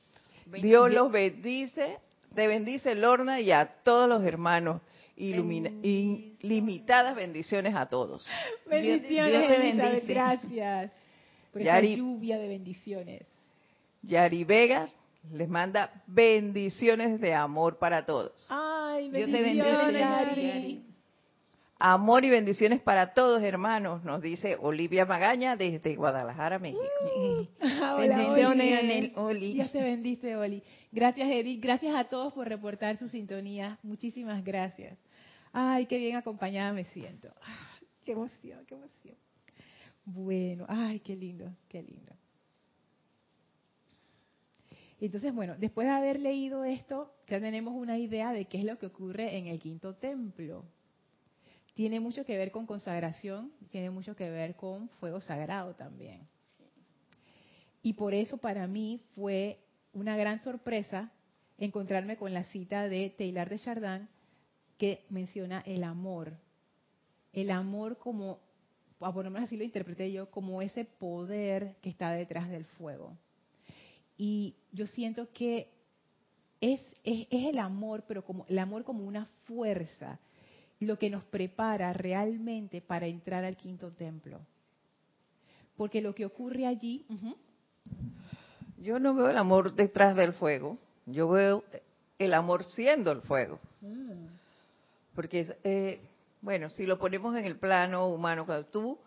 [0.45, 1.97] Dios los bendice,
[2.34, 4.82] te bendice Lorna y a todos los hermanos.
[5.19, 8.25] Ilumina, ilimitadas bendiciones a todos.
[8.69, 9.91] Bendiciones, Dios te Elizabeth.
[9.93, 10.13] bendice.
[10.13, 10.91] Gracias
[11.51, 13.21] por Yari- esa lluvia de bendiciones.
[14.03, 14.91] Yari Vegas
[15.34, 18.45] les manda bendiciones de amor para todos.
[18.49, 20.41] Ay, Dios te bendiciones, bendice, Yari.
[20.47, 20.84] Yari.
[21.80, 26.82] Amor y bendiciones para todos, hermanos, nos dice Olivia Magaña desde Guadalajara, México.
[27.62, 28.74] Hola, Bendiciones, Oli.
[28.74, 29.54] Anel, Oli.
[29.54, 30.63] Dios te bendice, Oli.
[30.92, 31.62] Gracias, Edith.
[31.62, 33.78] Gracias a todos por reportar su sintonía.
[33.84, 34.98] Muchísimas gracias.
[35.54, 37.32] Ay, qué bien acompañada me siento.
[37.44, 39.16] Ay, qué emoción, qué emoción.
[40.04, 42.12] Bueno, ay, qué lindo, qué lindo.
[45.00, 48.80] Entonces, bueno, después de haber leído esto, ya tenemos una idea de qué es lo
[48.80, 50.66] que ocurre en el quinto templo.
[51.78, 56.28] Tiene mucho que ver con consagración, tiene mucho que ver con fuego sagrado también.
[57.84, 59.60] Y por eso para mí fue
[59.94, 61.12] una gran sorpresa
[61.60, 64.10] encontrarme con la cita de Taylor de Chardin
[64.80, 66.34] que menciona el amor.
[67.32, 68.40] El amor como,
[69.00, 72.66] a por lo menos así lo interpreté yo, como ese poder que está detrás del
[72.66, 73.16] fuego.
[74.18, 75.70] Y yo siento que
[76.60, 80.20] es, es, es el amor, pero como el amor como una fuerza,
[80.80, 84.40] lo que nos prepara realmente para entrar al quinto templo.
[85.76, 87.06] Porque lo que ocurre allí,
[88.78, 91.63] Yo no veo el amor detrás del fuego, yo veo
[92.20, 93.60] el amor siendo el fuego.
[95.16, 96.00] Porque, es, eh,
[96.42, 99.00] bueno, si lo ponemos en el plano humano, cuando tú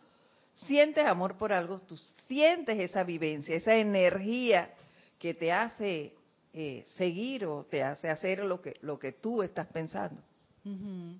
[0.52, 4.70] sientes amor por algo, tú sientes esa vivencia, esa energía
[5.18, 6.14] que te hace
[6.52, 10.20] eh, seguir o te hace hacer lo que, lo que tú estás pensando.
[10.64, 11.14] Ujú.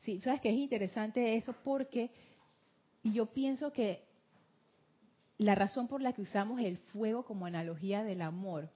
[0.00, 2.10] Sí, sabes que es interesante eso porque
[3.04, 4.02] yo pienso que
[5.38, 8.68] la razón por la que usamos el fuego como analogía del amor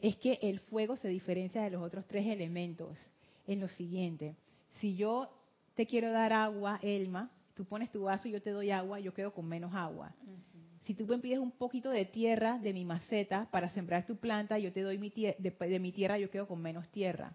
[0.00, 2.98] es que el fuego se diferencia de los otros tres elementos
[3.46, 4.36] en lo siguiente.
[4.80, 5.30] Si yo
[5.74, 9.14] te quiero dar agua, Elma, tú pones tu vaso y yo te doy agua, yo
[9.14, 10.14] quedo con menos agua.
[10.84, 14.58] Si tú me pides un poquito de tierra de mi maceta para sembrar tu planta,
[14.58, 17.34] yo te doy mi de, de mi tierra, yo quedo con menos tierra.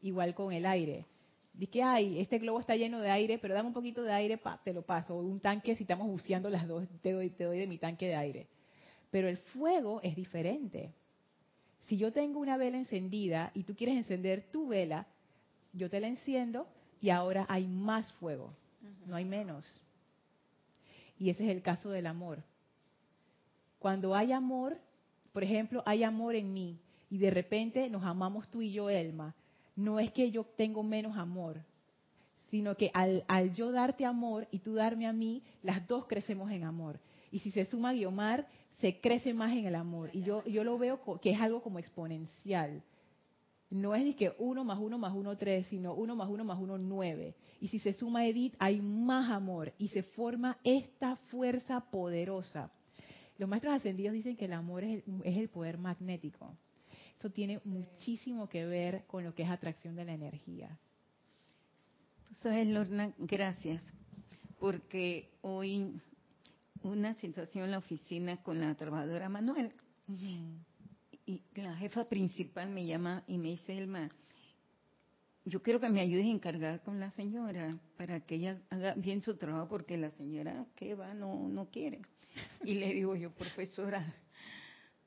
[0.00, 1.06] Igual con el aire.
[1.54, 4.38] Dice que, ay, este globo está lleno de aire, pero dame un poquito de aire,
[4.38, 5.14] pa, te lo paso.
[5.14, 8.08] O un tanque, si estamos buceando las dos, te doy, te doy de mi tanque
[8.08, 8.48] de aire.
[9.10, 10.92] Pero el fuego es diferente.
[11.86, 15.06] Si yo tengo una vela encendida y tú quieres encender tu vela,
[15.72, 16.66] yo te la enciendo
[17.00, 18.52] y ahora hay más fuego,
[19.06, 19.82] no hay menos.
[21.18, 22.42] Y ese es el caso del amor.
[23.78, 24.78] Cuando hay amor,
[25.32, 26.80] por ejemplo, hay amor en mí
[27.10, 29.34] y de repente nos amamos tú y yo, Elma,
[29.76, 31.62] no es que yo tengo menos amor,
[32.50, 36.64] sino que al, yo darte amor y tú darme a mí, las dos crecemos en
[36.64, 37.00] amor.
[37.32, 38.46] Y si se suma Guiomar,
[38.80, 40.10] se crece más en el amor.
[40.12, 42.82] Y yo, yo lo veo que es algo como exponencial.
[43.70, 46.60] No es ni que uno más uno más uno tres, sino uno más uno más
[46.60, 47.34] uno nueve.
[47.60, 52.70] Y si se suma Edith, hay más amor y se forma esta fuerza poderosa.
[53.36, 56.54] Los maestros ascendidos dicen que el amor es el, es el poder magnético.
[57.24, 60.78] Eso tiene muchísimo que ver con lo que es atracción de la energía.
[62.42, 63.82] Sabes, Lorna, gracias,
[64.58, 66.02] porque hoy
[66.82, 69.72] una sensación en la oficina con la trabajadora Manuel.
[71.24, 74.10] Y la jefa principal me llama y me dice, Elma,
[75.46, 79.22] yo quiero que me ayudes a encargar con la señora para que ella haga bien
[79.22, 82.02] su trabajo porque la señora que va no, no quiere.
[82.64, 84.14] Y le digo yo, profesora,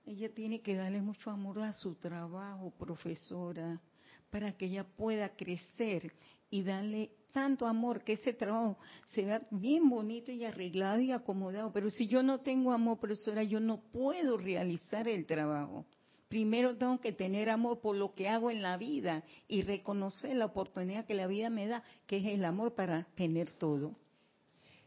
[0.08, 3.82] ella tiene que darle mucho amor a su trabajo, profesora,
[4.30, 6.14] para que ella pueda crecer
[6.50, 8.78] y darle tanto amor que ese trabajo
[9.08, 11.74] se vea bien bonito y arreglado y acomodado.
[11.74, 15.86] Pero si yo no tengo amor, profesora, yo no puedo realizar el trabajo.
[16.30, 20.46] Primero tengo que tener amor por lo que hago en la vida y reconocer la
[20.46, 23.94] oportunidad que la vida me da, que es el amor para tener todo.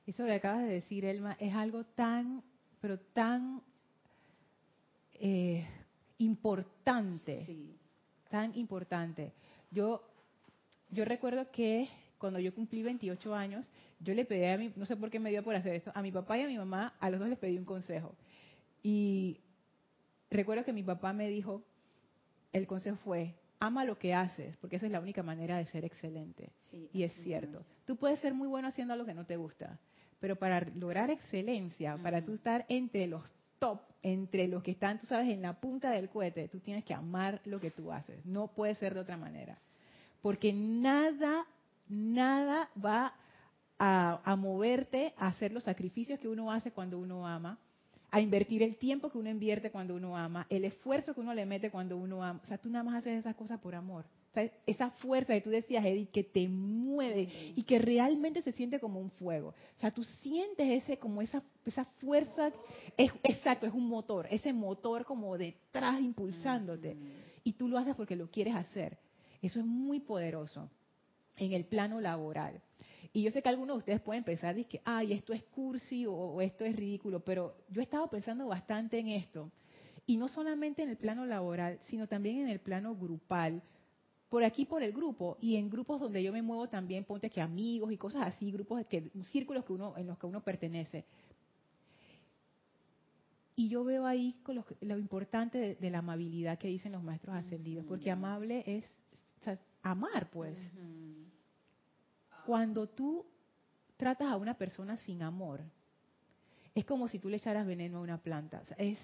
[0.06, 2.42] Eso que acabas de decir, Elma, es algo tan,
[2.80, 3.62] pero tan
[5.20, 5.66] eh,
[6.18, 7.46] importante.
[8.30, 9.32] Tan importante.
[9.70, 10.02] Yo,
[10.90, 14.96] yo recuerdo que cuando yo cumplí 28 años, yo le pedí a mi, no sé
[14.96, 17.10] por qué me dio por hacer esto, a mi papá y a mi mamá, a
[17.10, 18.14] los dos les pedí un consejo.
[18.82, 19.40] Y
[20.30, 21.62] recuerdo que mi papá me dijo,
[22.52, 25.84] el consejo fue, ama lo que haces, porque esa es la única manera de ser
[25.84, 26.50] excelente.
[26.92, 27.64] y es cierto.
[27.86, 29.78] Tú puedes ser muy bueno haciendo algo que no te gusta,
[30.18, 33.22] pero para lograr excelencia, para tú estar entre los
[33.60, 36.94] top, entre los que están, tú sabes, en la punta del cohete, tú tienes que
[36.94, 38.26] amar lo que tú haces.
[38.26, 39.56] No puede ser de otra manera.
[40.20, 41.46] Porque nada
[41.90, 43.12] nada va
[43.78, 47.58] a, moverte a hacer los sacrificios que uno hace cuando uno ama,
[48.10, 51.46] a invertir el tiempo que uno invierte cuando uno ama, el esfuerzo que uno le
[51.46, 52.40] mete cuando uno ama.
[52.42, 54.04] O sea, tú nada más haces esas cosas por amor.
[54.34, 58.78] O esa fuerza que tú decías, Edith, que te mueve y que realmente se siente
[58.78, 59.48] como un fuego.
[59.48, 62.52] O sea, tú sientes ese, como esa, esa fuerza,
[62.96, 66.96] es, exacto, es un motor, ese motor como detrás impulsándote.
[67.42, 68.98] Y tú lo haces porque lo quieres hacer.
[69.42, 70.70] Eso es muy poderoso
[71.36, 72.60] en el plano laboral.
[73.12, 76.40] Y yo sé que algunos de ustedes pueden pensar, que, ay, esto es cursi o,
[76.40, 79.50] esto es ridículo, pero yo he estado pensando bastante en esto.
[80.06, 83.62] Y no solamente en el plano laboral, sino también en el plano grupal.
[84.30, 87.40] Por aquí, por el grupo, y en grupos donde yo me muevo también, ponte que
[87.40, 91.04] amigos y cosas así, grupos, que, círculos que uno, en los que uno pertenece.
[93.56, 97.84] Y yo veo ahí con lo, importante de, la amabilidad que dicen los maestros ascendidos,
[97.86, 98.84] porque amable es
[99.82, 100.56] amar, pues.
[102.46, 103.26] Cuando tú
[103.96, 105.60] tratas a una persona sin amor,
[106.74, 108.62] es como si tú le echaras veneno a una planta.
[108.78, 108.98] es,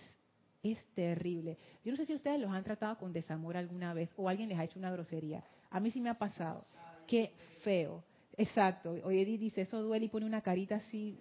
[0.72, 1.58] es terrible.
[1.84, 4.58] Yo no sé si ustedes los han tratado con desamor alguna vez o alguien les
[4.58, 5.42] ha hecho una grosería.
[5.70, 6.64] A mí sí me ha pasado.
[7.06, 8.02] Qué feo.
[8.36, 8.96] Exacto.
[9.04, 11.18] Oye, dice, eso duele y pone una carita así.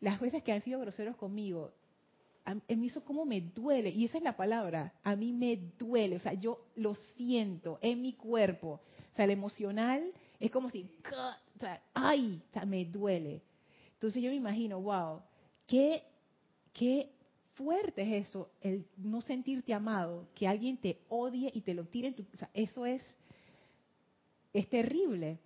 [0.00, 1.72] las veces que han sido groseros conmigo,
[2.44, 6.16] a, mí eso como me duele, y esa es la palabra, a mí me duele,
[6.16, 8.80] o sea, yo lo siento en mi cuerpo,
[9.12, 13.42] o sea, el emocional es como si, o sea, ay, o sea, me duele.
[13.92, 15.20] Entonces yo me imagino, wow,
[15.66, 16.02] qué,
[16.72, 17.10] qué
[17.60, 22.08] fuerte es eso, el no sentirte amado, que alguien te odie y te lo tire
[22.08, 23.02] en tu, o sea, eso es,
[24.54, 25.38] es terrible.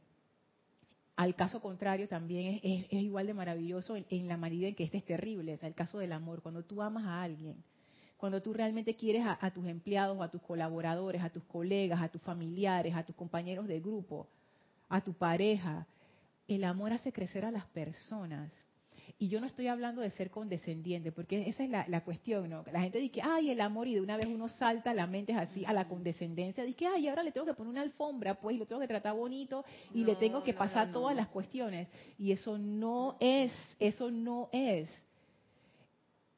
[1.16, 5.04] Al caso contrario, también es, igual de maravilloso en, la medida en que este es
[5.04, 5.54] terrible.
[5.54, 6.40] Es el caso del amor.
[6.40, 7.56] Cuando tú amas a alguien,
[8.16, 12.22] cuando tú realmente quieres a, tus empleados, a tus colaboradores, a tus colegas, a tus
[12.22, 14.28] familiares, a tus compañeros de grupo,
[14.88, 15.86] a tu pareja,
[16.46, 18.52] el amor hace crecer a las personas.
[19.18, 22.64] Y yo no estoy hablando de ser condescendiente, porque esa es la, cuestión, ¿no?
[22.72, 25.38] La gente dice, ay, el amor, y de una vez uno salta, la mente es
[25.38, 28.58] así, a la condescendencia, dice, ay, ahora le tengo que poner una alfombra, pues, y
[28.58, 31.88] lo tengo que tratar bonito, y le tengo que pasar todas las cuestiones.
[32.18, 34.90] Y eso no es, eso no es.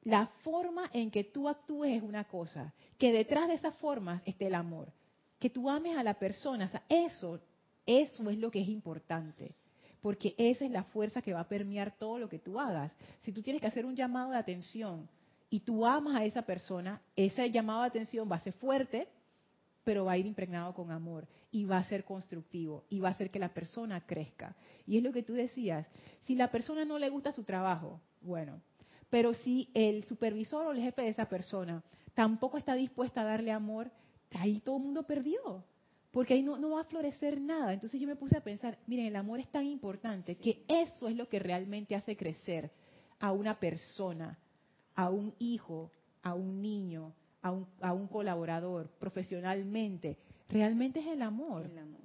[0.03, 4.47] La forma en que tú actúes es una cosa, que detrás de esas formas esté
[4.47, 4.93] el amor.
[5.39, 7.41] Que tú ames a la persona, o sea, eso,
[7.85, 9.55] eso es lo que es importante
[10.01, 12.97] porque esa es la fuerza que va a permear todo lo que tú hagas.
[13.22, 15.09] Si tú tienes que hacer un llamado de atención
[15.51, 19.09] y tú amas a esa persona, ese llamado de atención va a ser fuerte,
[19.84, 23.12] pero va a ir impregnado con amor y va a ser constructivo y va a
[23.12, 24.57] hacer que la persona crezca.
[24.86, 25.88] Y es lo que tú decías,
[26.22, 28.61] si la persona no le gusta su trabajo, bueno,
[29.11, 31.84] pero si el supervisor o el jefe de esa persona
[32.14, 33.90] tampoco está dispuesta a darle amor,
[34.32, 35.64] ahí todo el mundo perdió,
[36.17, 37.75] porque ahí no, no va a florecer nada.
[37.75, 41.14] Entonces yo me puse a pensar, miren, el amor es tan importante que eso es
[41.14, 42.71] lo que realmente hace crecer
[43.21, 44.39] a una persona,
[44.95, 45.91] a un hijo,
[46.23, 47.12] a un niño,
[47.43, 50.17] a un, a un colaborador, profesionalmente.
[50.49, 51.67] Realmente es el amor.
[51.67, 52.01] El amor.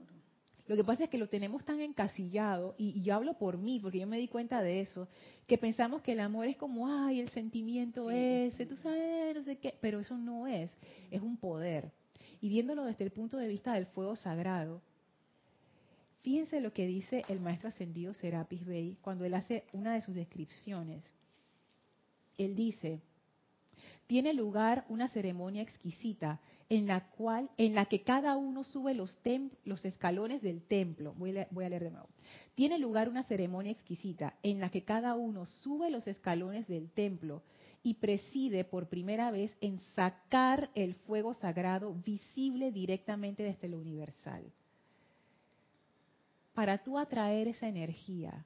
[0.68, 3.80] Lo que pasa es que lo tenemos tan encasillado, y, y yo hablo por mí,
[3.80, 5.07] porque yo me di cuenta de eso,
[5.47, 8.16] que pensamos que el amor es como, ay, el sentimiento Sí.
[8.18, 10.78] ese, tú sabes, no sé qué, pero eso no es,
[11.12, 11.93] es un poder.
[12.41, 14.81] Y viéndolo desde el punto de vista del fuego sagrado,
[16.23, 20.15] fíjense lo que dice el maestro ascendido Serapis Bey cuando él hace una de sus
[20.15, 21.03] descripciones.
[22.37, 22.99] Él dice,
[24.07, 26.39] tiene lugar una ceremonia exquisita
[26.69, 31.13] en la cual en la que cada uno sube los tem- los escalones del templo.
[31.17, 32.09] Voy a, voy a leer de nuevo.
[32.55, 37.43] Tiene lugar una ceremonia exquisita en la que cada uno sube los escalones del templo
[37.84, 44.43] y preside por primera vez en sacar el fuego sagrado visible directamente desde lo universal.
[46.53, 48.45] Para tú atraer esa energía,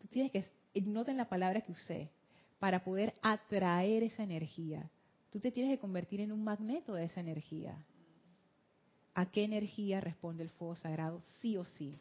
[0.00, 0.44] tú tienes que,
[0.82, 2.10] noten la palabra que usé,
[2.58, 4.90] para poder atraer esa energía,
[5.30, 7.76] tú te tienes que convertir en un magneto de esa energía.
[9.14, 11.20] ¿A qué energía responde el fuego sagrado?
[11.40, 11.98] Sí o sí,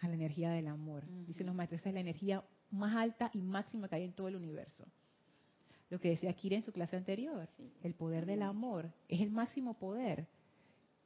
[0.00, 1.04] a la energía del amor.
[1.26, 4.28] Dicen los maestros, esa es la energía más alta y máxima que hay en todo
[4.28, 4.86] el universo.
[5.90, 7.70] Lo que decía Kira en su clase anterior, Sí.
[7.82, 10.26] el poder del amor es el máximo poder.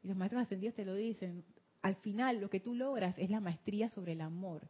[0.03, 1.45] Y los maestros ascendidos te lo dicen.
[1.83, 4.67] Al final, lo que tú logras es la maestría sobre el amor.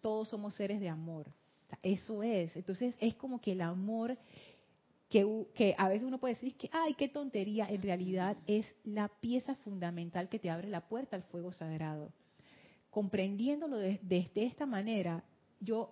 [0.00, 1.28] Todos somos seres de amor.
[1.28, 2.56] O sea, eso es.
[2.56, 4.16] Entonces, es como que el amor
[5.10, 9.08] que, que a veces uno puede decir que, ay, qué tontería, en realidad es la
[9.08, 12.10] pieza fundamental que te abre la puerta al fuego sagrado.
[12.90, 15.22] Comprendiéndolo de- desde esta manera,
[15.60, 15.90] yo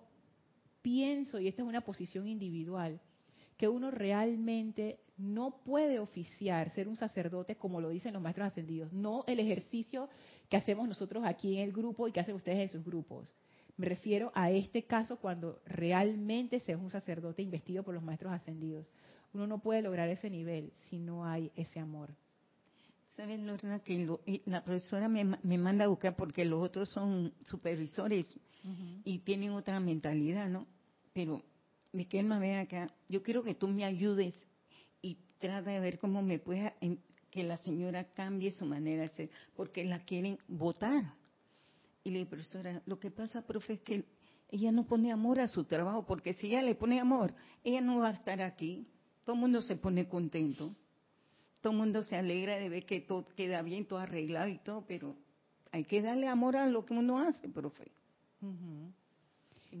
[0.81, 2.99] pienso, y esta es una posición individual,
[3.57, 8.91] que uno realmente no puede oficiar, ser un sacerdote como lo dicen los maestros ascendidos,
[8.91, 10.09] no el ejercicio
[10.49, 13.27] que hacemos nosotros aquí en el grupo y que hacen ustedes en sus grupos.
[13.77, 18.33] Me refiero a este caso cuando realmente se es un sacerdote investido por los maestros
[18.33, 18.85] ascendidos.
[19.33, 22.09] Uno no puede lograr ese nivel si no hay ese amor.
[23.15, 27.33] ¿Sabes, Lorna, que lo- la profesora me, me manda a buscar porque los otros son
[27.45, 28.37] supervisores
[29.05, 30.65] y tienen otra mentalidad, ¿no?
[31.13, 31.41] Pero,
[31.95, 34.35] Miquelma, ven acá, yo quiero que tú me ayudes
[35.01, 36.73] y trata de ver cómo me puedes,
[37.31, 41.03] que la señora cambie su manera de ser, porque la quieren votar.
[42.03, 44.03] Y le dije, profesora, lo que pasa, profe, es que
[44.51, 47.33] ella no pone amor a su trabajo, porque si ella le pone amor,
[47.63, 48.85] ella no va a estar aquí.
[49.23, 50.75] Todo el mundo se pone contento.
[51.61, 54.85] Todo el mundo se alegra de ver que todo queda bien, todo arreglado y todo,
[54.85, 55.15] pero
[55.71, 57.91] hay que darle amor a lo que uno hace, profe.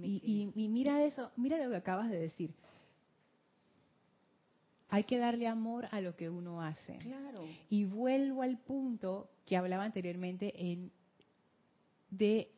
[0.03, 0.31] Y, quedé.
[0.31, 2.53] y- y mira eso, mira lo que acabas de decir.
[4.89, 6.97] Hay que darle amor a lo que uno hace.
[6.99, 7.43] Claro.
[7.69, 10.91] Y vuelvo al punto que hablaba anteriormente en
[12.11, 12.49] de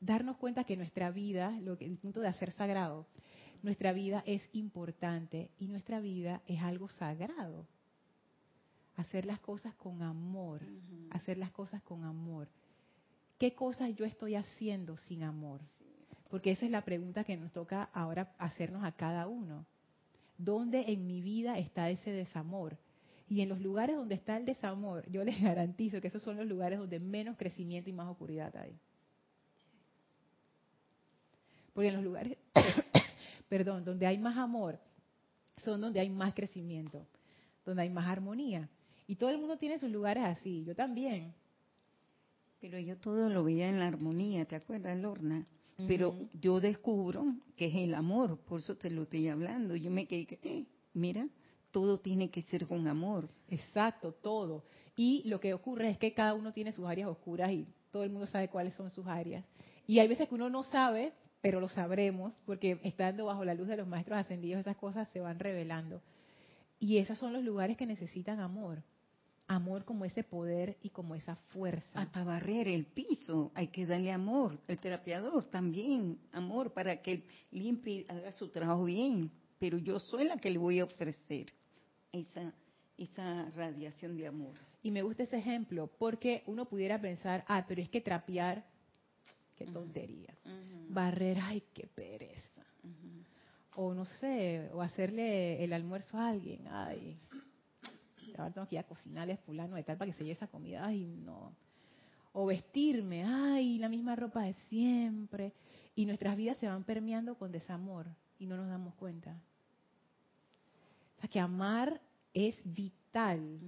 [0.00, 3.06] darnos cuenta que nuestra vida, lo que, el punto de hacer sagrado,
[3.62, 7.66] nuestra vida es importante y nuestra vida es algo sagrado.
[8.96, 10.62] Hacer las cosas con amor,
[11.10, 12.48] hacer las cosas con amor.
[13.38, 15.60] ¿Qué cosas yo estoy haciendo sin amor?
[16.30, 19.64] Porque esa es la pregunta que nos toca ahora hacernos a cada uno.
[20.38, 22.76] ¿Dónde en mi vida está ese desamor?
[23.28, 26.46] Y en los lugares donde está el desamor, yo les garantizo que esos son los
[26.46, 28.78] lugares donde menos crecimiento y más oscuridad hay.
[31.72, 32.38] Porque en los lugares,
[33.48, 34.78] perdón, donde hay más amor,
[35.58, 37.06] son donde hay más crecimiento,
[37.64, 38.68] donde hay más armonía.
[39.06, 41.34] Y todo el mundo tiene sus lugares así, yo también.
[42.60, 45.46] Pero yo todo lo veía en la armonía, ¿te acuerdas, Lorna?
[45.86, 49.76] Pero yo descubro que es el amor, por eso te lo estoy hablando.
[49.76, 51.28] Yo me quedé, que, eh, mira,
[51.70, 53.28] todo tiene que ser con amor.
[53.48, 54.64] Exacto, todo.
[54.96, 58.10] Y lo que ocurre es que cada uno tiene sus áreas oscuras y todo el
[58.10, 59.44] mundo sabe cuáles son sus áreas.
[59.86, 61.12] Y hay veces que uno no sabe,
[61.42, 65.20] pero lo sabremos, porque estando bajo la luz de los maestros ascendidos, esas cosas se
[65.20, 66.00] van revelando.
[66.78, 68.82] Y esos son los lugares que necesitan amor.
[69.48, 72.00] Amor como ese poder y como esa fuerza.
[72.00, 74.58] Hasta barrer el piso, hay que darle amor.
[74.66, 79.30] El terapiador también, amor, para que él limpie y haga su trabajo bien.
[79.58, 81.46] Pero yo soy la que le voy a ofrecer
[82.12, 82.52] esa,
[82.98, 84.54] esa radiación de amor.
[84.82, 88.64] Y me gusta ese ejemplo, porque uno pudiera pensar, ah, pero es que trapear,
[89.56, 90.34] qué tontería.
[90.88, 92.62] Barrer, ay, qué pereza.
[93.74, 97.18] o no sé, o hacerle el almuerzo a alguien, ay,
[98.38, 100.84] ahora tengo que ir a cocinarle fulano de tal para que se lleve esa comida,
[100.84, 101.54] ay, no.
[102.32, 105.52] O vestirme, ay, la misma ropa de siempre.
[105.94, 108.06] Y nuestras vidas se van permeando con desamor
[108.38, 109.40] y no nos damos cuenta.
[111.16, 112.00] O sea que amar
[112.34, 113.58] es vital,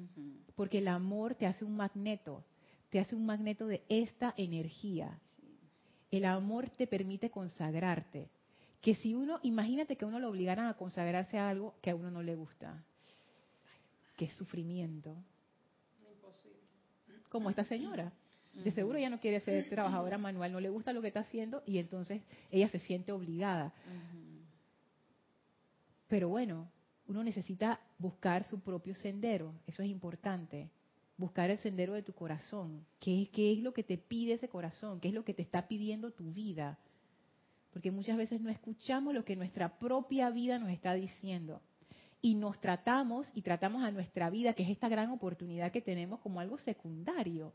[0.54, 2.44] porque el amor te hace un magneto,
[2.90, 5.18] te hace un magneto de esta energía.
[6.10, 8.28] El amor te permite consagrarte.
[8.82, 12.10] Que si uno, imagínate que uno lo obligaran a consagrarse a algo que a uno
[12.10, 12.84] no le gusta.
[14.18, 15.16] Qué sufrimiento.
[17.28, 18.12] Como esta señora.
[18.52, 21.62] De seguro ella no quiere ser trabajadora manual, no le gusta lo que está haciendo
[21.64, 23.72] y entonces ella se siente obligada.
[26.08, 26.68] Pero bueno,
[27.06, 30.68] uno necesita buscar su propio sendero, eso es importante.
[31.16, 32.84] Buscar el sendero de tu corazón.
[32.98, 34.98] ¿Qué, ¿Qué es lo que te pide ese corazón?
[34.98, 36.76] ¿Qué es lo que te está pidiendo tu vida?
[37.72, 41.60] Porque muchas veces no escuchamos lo que nuestra propia vida nos está diciendo.
[42.20, 46.20] Y nos tratamos y tratamos a nuestra vida, que es esta gran oportunidad que tenemos,
[46.20, 47.52] como algo secundario.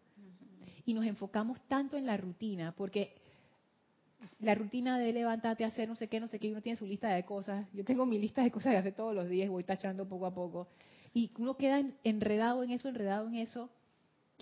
[0.86, 3.16] Y nos enfocamos tanto en la rutina, porque
[4.40, 7.10] la rutina de levantarte, hacer no sé qué, no sé qué, uno tiene su lista
[7.10, 7.68] de cosas.
[7.74, 10.34] Yo tengo mi lista de cosas de hacer todos los días, voy tachando poco a
[10.34, 10.68] poco.
[11.14, 13.70] Y uno queda enredado en eso, enredado en eso,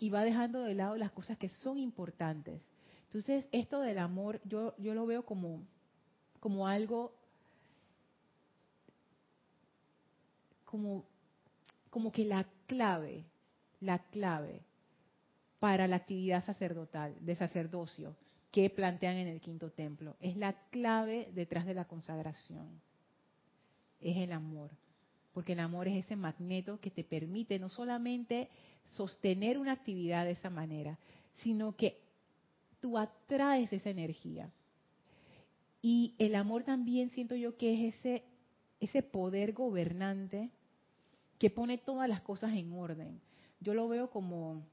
[0.01, 2.67] y va dejando de lado las cosas que son importantes.
[3.03, 5.63] Entonces, esto del amor, yo, yo lo veo como,
[6.39, 7.13] como algo,
[10.71, 11.05] como,
[11.89, 13.25] como que la clave,
[13.81, 14.61] la clave
[15.59, 18.15] para la actividad sacerdotal, de sacerdocio,
[18.51, 20.15] que plantean en el quinto templo.
[20.19, 22.81] Es la clave detrás de la consagración.
[23.99, 24.71] Es el amor.
[25.33, 28.49] Porque el amor es ese magneto que te permite no solamente
[28.83, 30.97] sostener una actividad de esa manera,
[31.35, 32.01] sino que
[32.79, 34.51] tú atraes esa energía.
[35.81, 38.23] Y el amor también siento yo que es ese,
[38.79, 40.49] ese poder gobernante
[41.41, 43.19] que pone todas las cosas en orden.
[43.59, 44.63] Yo lo veo como,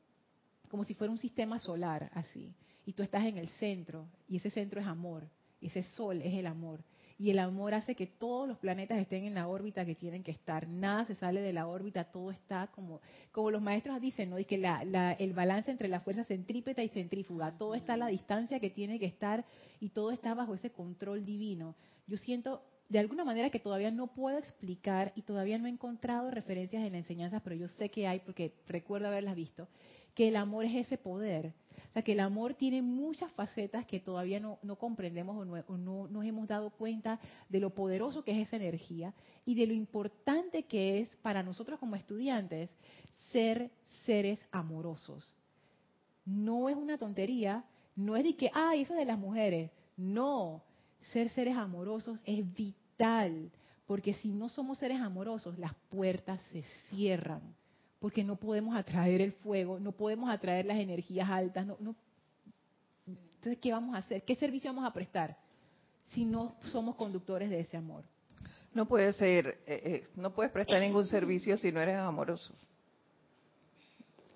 [0.68, 2.54] como si fuera un sistema solar, así
[2.88, 5.28] y tú estás en el centro, y ese centro es amor,
[5.60, 6.82] ese sol es el amor.
[7.18, 10.30] Y el amor hace que todos los planetas estén en la órbita que tienen que
[10.30, 10.66] estar.
[10.66, 14.38] Nada se sale de la órbita, todo está como, como los maestros dicen, ¿no?
[14.38, 18.06] Y que la, el balance entre la fuerza centrípeta y centrífuga, todo está a la
[18.06, 19.44] distancia que tiene que estar
[19.80, 21.76] y todo está bajo ese control divino.
[22.06, 26.30] Yo siento de alguna manera que todavía no puedo explicar y todavía no he encontrado
[26.30, 29.68] referencias en la enseñanza, pero yo sé que hay porque recuerdo haberlas visto,
[30.14, 31.52] que el amor es ese poder
[31.88, 36.24] o sea, que el amor tiene muchas facetas que todavía no, comprendemos o no, nos
[36.24, 37.18] hemos dado cuenta
[37.48, 39.14] de lo poderoso que es esa energía
[39.46, 42.70] y de lo importante que es para nosotros como estudiantes
[43.32, 43.70] ser
[44.04, 45.34] seres amorosos.
[46.24, 47.64] No es una tontería,
[47.96, 49.70] no es de que, ah, eso es de las mujeres.
[49.96, 50.62] No,
[51.12, 53.50] ser seres amorosos es vital,
[53.86, 57.42] porque si no somos seres amorosos, las puertas se cierran
[58.00, 61.66] porque no podemos atraer el fuego, no podemos atraer las energías altas.
[61.66, 61.94] No,
[63.06, 64.22] Entonces, ¿qué vamos a hacer?
[64.22, 65.36] ¿Qué servicio vamos a prestar
[66.12, 68.04] si no somos conductores de ese amor?
[68.72, 72.54] No puede ser, eh, eh, no puedes prestar ningún servicio si no eres amoroso.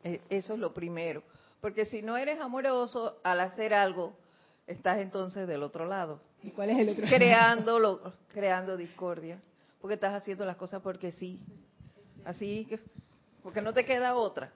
[0.02, 1.22] Eh, eso es lo primero.
[1.60, 4.16] Porque si no eres amoroso, al hacer algo,
[4.66, 6.20] estás entonces del otro lado.
[6.42, 9.40] ¿Y cuál es el otro creando, lo, creando discordia.
[9.80, 11.40] Porque estás haciendo las cosas porque sí.
[12.24, 12.78] Así que
[13.42, 14.52] porque no te queda otra.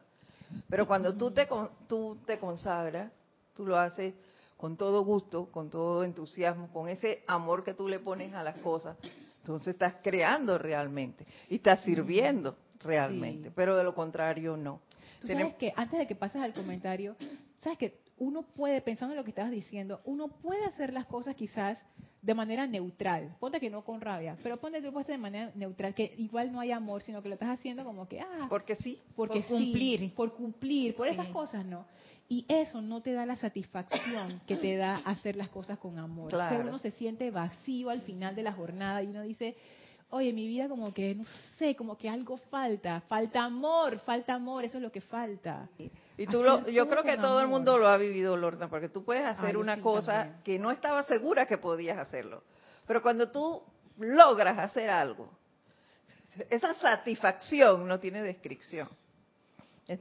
[0.69, 1.49] Pero cuando tú te,
[1.89, 3.13] tú te consagras,
[3.55, 4.15] tú lo haces
[4.57, 8.59] con todo gusto, con todo entusiasmo, con ese amor que tú le pones a las
[8.61, 8.97] cosas,
[9.41, 14.81] entonces estás creando realmente y estás sirviendo realmente, pero de lo contrario no.
[15.21, 17.17] Tú sabes que antes de que pases al comentario,
[17.59, 21.35] sabes que uno puede, pensando en lo que estabas diciendo, uno puede hacer las cosas
[21.35, 21.79] quizás
[22.23, 23.37] de manera neutral.
[23.39, 26.73] Ponte que no con rabia, pero ponte tú de manera neutral, que igual no hay
[26.73, 30.35] amor, sino que lo estás haciendo como que, ah, porque sí, porque por cumplir, por
[30.35, 31.87] cumplir, por esas cosas, ¿no?
[32.29, 36.31] Y eso no te da la satisfacción que te da hacer las cosas con amor.
[36.31, 36.61] Claro.
[36.67, 39.57] uno se siente vacío al final de la jornada y uno dice,
[40.11, 41.25] oye, mi vida como que, no
[41.59, 45.69] sé, como que algo falta, falta amor, falta amor, eso es lo que falta.
[46.17, 49.05] Y tú lo, yo creo que todo el mundo lo ha vivido, Lorna, porque tú
[49.05, 52.43] puedes hacer una cosa que no estaba segura que podías hacerlo.
[52.87, 53.63] Pero cuando tú
[53.99, 55.31] logras hacer algo,
[56.51, 58.89] esa satisfacción no tiene descripción.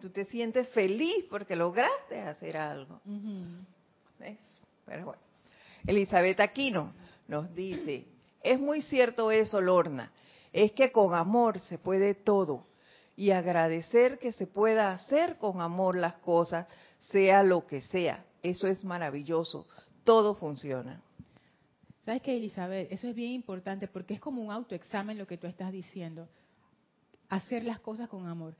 [0.01, 3.01] Tú te sientes feliz porque lograste hacer algo.
[4.85, 5.21] Pero bueno.
[5.85, 6.93] Elizabeth Aquino
[7.27, 8.07] nos dice,
[8.45, 10.11] es muy cierto eso, Lorna.
[10.53, 12.67] Es que con amor se puede todo.
[13.17, 16.67] Y agradecer que se pueda hacer con amor las cosas,
[16.99, 18.25] sea lo que sea.
[18.43, 19.67] Eso es maravilloso.
[20.03, 21.01] Todo funciona.
[22.03, 22.91] ¿Sabes qué, Elizabeth?
[22.91, 26.27] Eso es bien importante porque es como un autoexamen lo que tú estás diciendo.
[27.29, 28.55] Hacer las cosas con amor.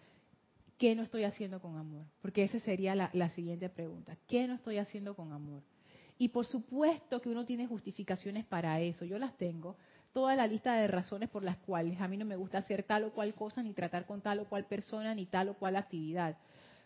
[0.80, 2.06] ¿Qué no estoy haciendo con amor?
[2.22, 4.18] Porque esa sería la, la siguiente pregunta.
[4.28, 5.62] ¿Qué no estoy haciendo con amor?
[6.18, 9.06] Y por supuesto que uno tiene justificaciones para eso.
[9.06, 9.76] Yo las tengo.
[10.14, 13.04] Toda la lista de razones por las cuales a mí no me gusta hacer tal
[13.04, 16.38] o cual cosa, ni tratar con tal o cual persona, ni tal o cual actividad.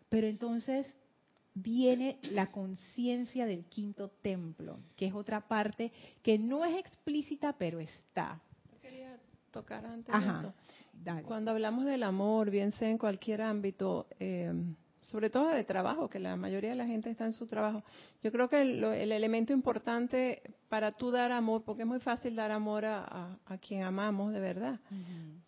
[0.10, 0.98] Pero entonces
[1.54, 5.92] viene la conciencia del quinto templo, que es otra parte
[6.24, 8.42] que no es explícita, pero está.
[8.82, 9.18] quería
[9.52, 10.54] tocar antes de esto.
[11.26, 14.52] Cuando hablamos del amor, bien sea en cualquier ámbito, eh,
[15.10, 17.84] sobre todo de trabajo, que la mayoría de la gente está en su trabajo.
[18.22, 22.52] Yo creo que el, elemento importante para tú dar amor, porque es muy fácil dar
[22.52, 23.38] amor a,
[23.68, 24.80] quien amamos de verdad,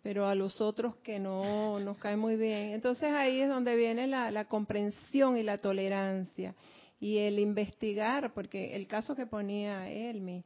[0.01, 2.71] pero a los otros que no nos cae muy bien.
[2.71, 6.55] Entonces ahí es donde viene la, comprensión y la tolerancia
[6.99, 10.43] y el investigar, porque el caso que ponía Elmi,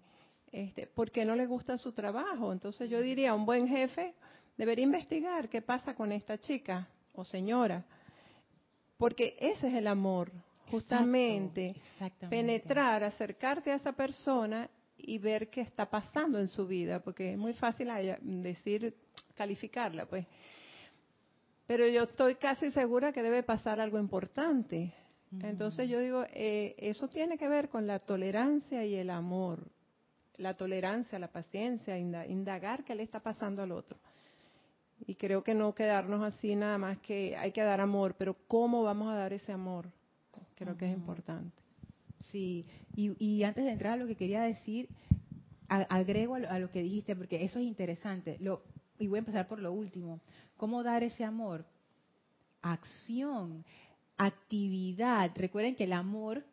[0.51, 2.51] este, porque no le gusta su trabajo.
[2.51, 4.13] Entonces yo diría, un buen jefe
[4.57, 7.85] debería investigar qué pasa con esta chica o señora
[8.97, 10.31] porque ese es el amor,
[10.71, 11.75] justamente.
[12.29, 17.37] penetrar, acercarte a esa persona y ver qué está pasando en su vida, porque es
[17.37, 17.89] muy fácil
[18.21, 18.95] decir,
[19.35, 20.25] calificarla, pues.
[21.67, 24.93] Pero yo estoy casi segura que debe pasar algo importante.
[25.41, 29.67] Entonces yo digo, eh, eso tiene que ver con la tolerancia y el amor.
[30.37, 33.97] La tolerancia, la paciencia, indagar qué le está pasando al otro.
[35.07, 38.83] Y creo que no quedarnos así nada más que hay que dar amor, pero ¿cómo
[38.83, 39.91] vamos a dar ese amor?
[40.55, 41.61] Creo que es importante.
[42.31, 42.65] Sí,
[42.95, 44.89] y, antes de entrar a lo que quería decir,
[45.67, 48.37] agrego a lo, que dijiste, porque eso es interesante.
[48.39, 48.63] Lo,
[48.97, 50.21] y voy a empezar por lo último.
[50.57, 51.65] ¿Cómo dar ese amor?
[52.61, 53.65] Acción,
[54.17, 55.31] actividad.
[55.35, 56.43] Recuerden que el amor,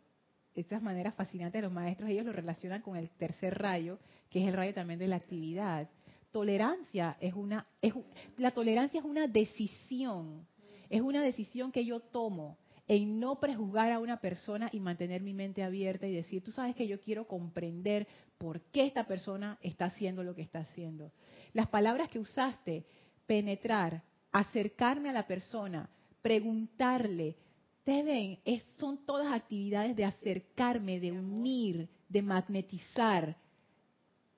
[0.54, 3.98] de estas maneras fascinantes los maestros, ellos lo relacionan con el tercer rayo,
[4.30, 5.88] que es el rayo también de la actividad
[6.32, 7.94] tolerancia es una, es,
[8.38, 10.46] la tolerancia es una decisión,
[10.88, 12.58] es una decisión que yo tomo
[12.88, 16.74] en no prejuzgar a una persona y mantener mi mente abierta y decir, tú sabes
[16.74, 18.08] que yo quiero comprender
[18.38, 21.12] por qué esta persona está haciendo lo que está haciendo.
[21.52, 22.84] Las palabras que usaste,
[23.26, 24.02] penetrar,
[24.32, 25.88] acercarme a la persona,
[26.22, 27.36] preguntarle,
[27.84, 28.38] te ven,
[28.78, 33.36] son todas actividades de acercarme, de unir, de magnetizar,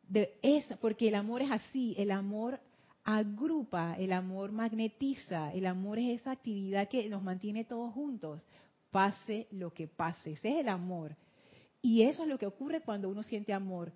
[0.08, 0.34] de
[0.80, 2.60] porque el amor es así, el amor
[3.04, 8.42] agrupa, el amor magnetiza, el amor es esa actividad que nos mantiene todos juntos,
[8.90, 11.16] pase lo que pase, ese es el amor.
[11.82, 13.92] Y eso es lo que ocurre cuando uno siente amor.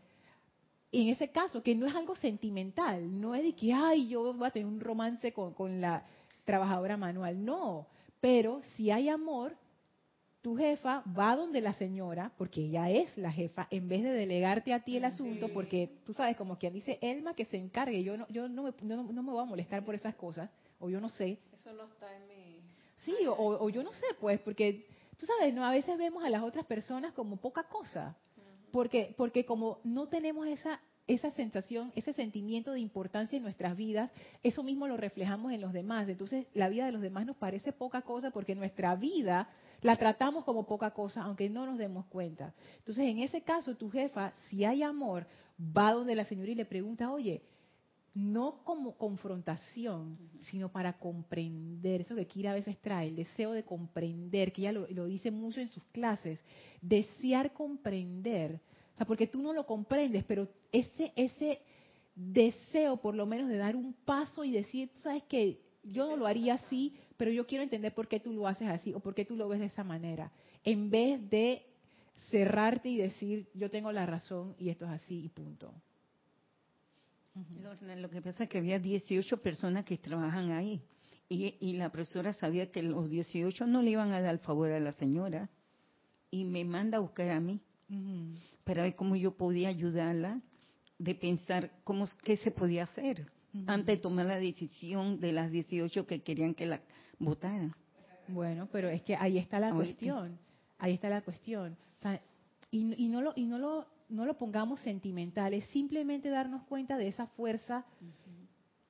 [0.92, 4.46] En ese caso, que no es algo sentimental, no es de que, ay, yo voy
[4.46, 6.04] a tener un romance con, con la
[6.44, 7.86] trabajadora manual, no,
[8.20, 9.56] pero si hay amor,
[10.42, 14.72] tu jefa va donde la señora, porque ella es la jefa, en vez de delegarte
[14.72, 18.16] a ti el asunto, porque tú sabes, como quien dice, Elma que se encargue, yo
[18.16, 21.08] no, yo no me, no, me voy a molestar por esas cosas, o yo no
[21.08, 21.38] sé.
[21.52, 22.60] Eso no está en mi...
[22.98, 24.86] Sí, o, yo no sé, pues, porque
[25.16, 28.16] tú sabes, no a veces vemos a las otras personas como poca cosa,
[28.70, 34.12] porque, porque como no tenemos esa esa sensación, ese sentimiento de importancia en nuestras vidas,
[34.42, 36.06] eso mismo lo reflejamos en los demás.
[36.06, 39.48] Entonces, la vida de los demás nos parece poca cosa porque nuestra vida
[39.82, 42.54] la tratamos como poca cosa, aunque no nos demos cuenta.
[42.78, 45.26] Entonces, en ese caso, tu jefa, si hay amor,
[45.58, 47.42] va donde la señora y le pregunta, oye,
[48.14, 53.62] no como confrontación, sino para comprender, eso que Kira a veces trae, el deseo de
[53.62, 56.40] comprender, que ella lo, lo dice mucho en sus clases,
[56.82, 58.60] desear comprender.
[58.96, 61.60] Sea, porque tú no lo comprendes, pero ese, ese
[62.16, 66.26] deseo por lo menos de dar un paso y decir, sabes que yo no lo
[66.26, 69.26] haría así, pero yo quiero entender por qué tú lo haces así o por qué
[69.26, 70.32] tú lo ves de esa manera,
[70.64, 71.66] en vez de
[72.30, 75.74] cerrarte y decir, yo tengo la razón y esto es así y punto.
[77.98, 80.80] Lo que pasa es que había 18 personas que trabajan ahí
[81.28, 84.70] y, y la profesora sabía que los 18 no le iban a dar el favor
[84.70, 85.48] a la señora
[86.30, 87.60] y me manda a buscar a mí
[88.64, 90.40] para ver cómo yo podía ayudarla,
[90.98, 93.30] de pensar cómo, qué se podía hacer
[93.66, 96.80] antes de tomar la decisión de las 18 que querían que la
[97.18, 97.74] votaran.
[98.28, 100.38] Bueno, pero es que ahí está la cuestión,
[100.78, 101.76] ahí está la cuestión.
[102.70, 107.08] y, no lo y no lo no lo pongamos sentimental, es simplemente darnos cuenta de
[107.08, 107.84] esa fuerza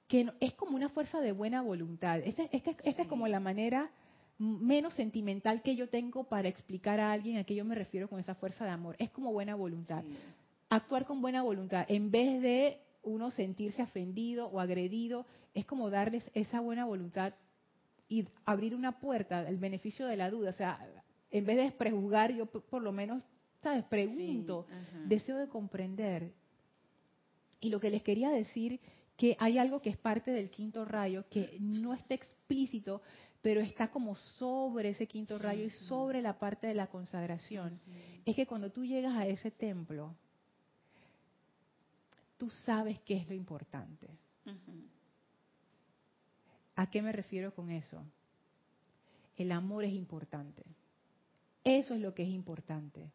[0.07, 2.21] que es como una fuerza de buena voluntad.
[2.25, 2.71] Esta
[3.03, 3.91] es como la manera
[4.39, 8.21] menos sentimental que yo tengo para explicar a alguien a qué yo me refiero con
[8.21, 8.97] esa fuerza de amor.
[8.99, 10.05] Es como buena voluntad.
[10.71, 16.25] Actuar con buena voluntad, en vez de uno sentirse ofendido o agredido, es como darles
[16.35, 17.35] esa buena voluntad
[18.09, 20.51] y abrir una puerta, el beneficio de la duda.
[20.51, 20.79] O sea,
[21.31, 23.23] en vez de prejuzgar, yo por lo menos,
[23.63, 23.85] ¿sabes?
[23.85, 24.67] Pregunto,
[25.07, 26.33] deseo de comprender.
[27.61, 28.81] Y lo que les quería decir
[29.17, 33.03] que hay algo que es parte del quinto rayo que no está explícito,
[33.43, 37.81] pero está como sobre ese quinto rayo y sobre la parte de la consagración.
[38.25, 40.15] Es que cuando tú llegas a ese templo,
[42.37, 44.09] tú sabes qué es lo importante.
[46.79, 48.05] ¿A qué me refiero con eso?
[49.37, 50.63] El amor es importante.
[51.65, 53.11] Eso es lo que es importante.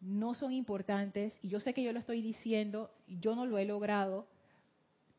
[0.00, 3.66] No son importantes, y yo sé que yo lo estoy diciendo, yo no lo he
[3.66, 4.26] logrado,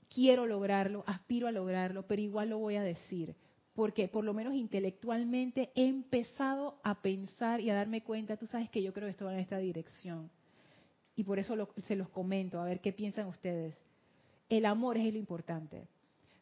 [0.09, 3.35] quiero lograrlo, aspiro a lograrlo, pero igual lo voy a decir,
[3.75, 8.71] porque por lo menos intelectualmente he empezado a pensar y a darme cuenta, tú sabes
[8.71, 10.31] que yo creo que esto va en esta dirección.
[11.15, 13.79] Y por eso se los comento, a ver qué piensan ustedes.
[14.49, 15.87] El amor es lo importante.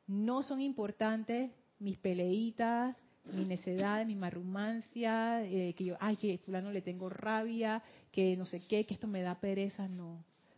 [0.08, 2.96] No son importantes mis peleitas,
[3.32, 7.82] mis necedades, mi marrumancia, eh, que yo, ay, que fulano le tengo rabia,
[8.12, 10.16] que no sé qué, que esto me da pereza, no.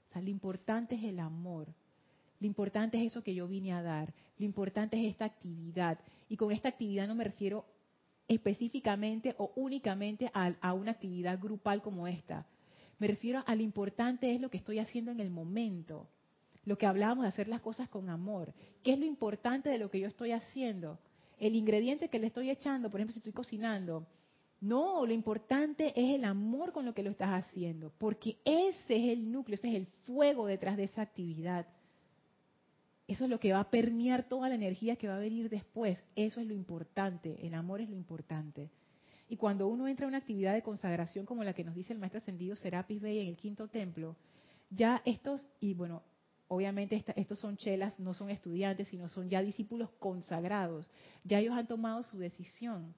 [0.09, 1.67] O sea, lo importante es el amor.
[2.39, 4.13] Lo importante es eso que yo vine a dar.
[4.37, 5.99] Lo importante es esta actividad.
[6.27, 7.65] Y con esta actividad no me refiero
[8.27, 12.47] específicamente o únicamente a, a una actividad grupal como esta.
[12.97, 16.07] Me refiero a lo importante es lo que estoy haciendo en el momento.
[16.66, 18.53] Lo que hablábamos de hacer las cosas con amor.
[18.84, 20.99] ¿Qué es lo importante de lo que yo estoy haciendo?
[21.39, 24.07] El ingrediente que le estoy echando, por ejemplo, si estoy cocinando.
[24.61, 29.18] No, lo importante es el amor con lo que lo estás haciendo, porque ese es
[29.18, 31.68] el núcleo, ese es el fuego detrás de esa actividad.
[33.07, 36.03] Eso es lo que va a permear toda la energía que va a venir después.
[36.16, 37.45] Eso es lo importante.
[37.45, 38.72] El amor es lo importante.
[39.30, 41.99] Y cuando uno entra a una actividad de consagración como la que nos dice el
[41.99, 44.16] maestro ascendido Serapis Bey en el quinto templo,
[44.70, 46.01] ya estos, y bueno,
[46.47, 50.87] obviamente estos son chelas, no son estudiantes, sino son ya discípulos consagrados.
[51.23, 52.93] Ya ellos han tomado su decisión.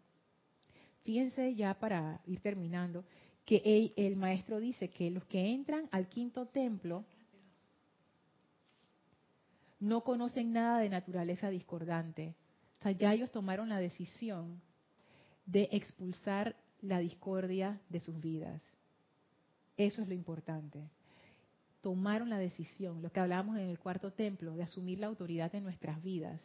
[1.04, 3.06] Fíjense ya para ir terminando,
[3.46, 7.06] que el maestro dice que los que entran al quinto templo,
[9.80, 12.36] no conocen nada de naturaleza discordante.
[12.80, 14.62] O sea, ya ellos tomaron la decisión
[15.46, 18.62] de expulsar la discordia de sus vidas.
[19.78, 20.90] Eso es lo importante.
[21.88, 25.64] Tomaron la decisión, lo que hablábamos en el cuarto templo, de asumir la autoridad en
[25.64, 26.42] nuestras vidas.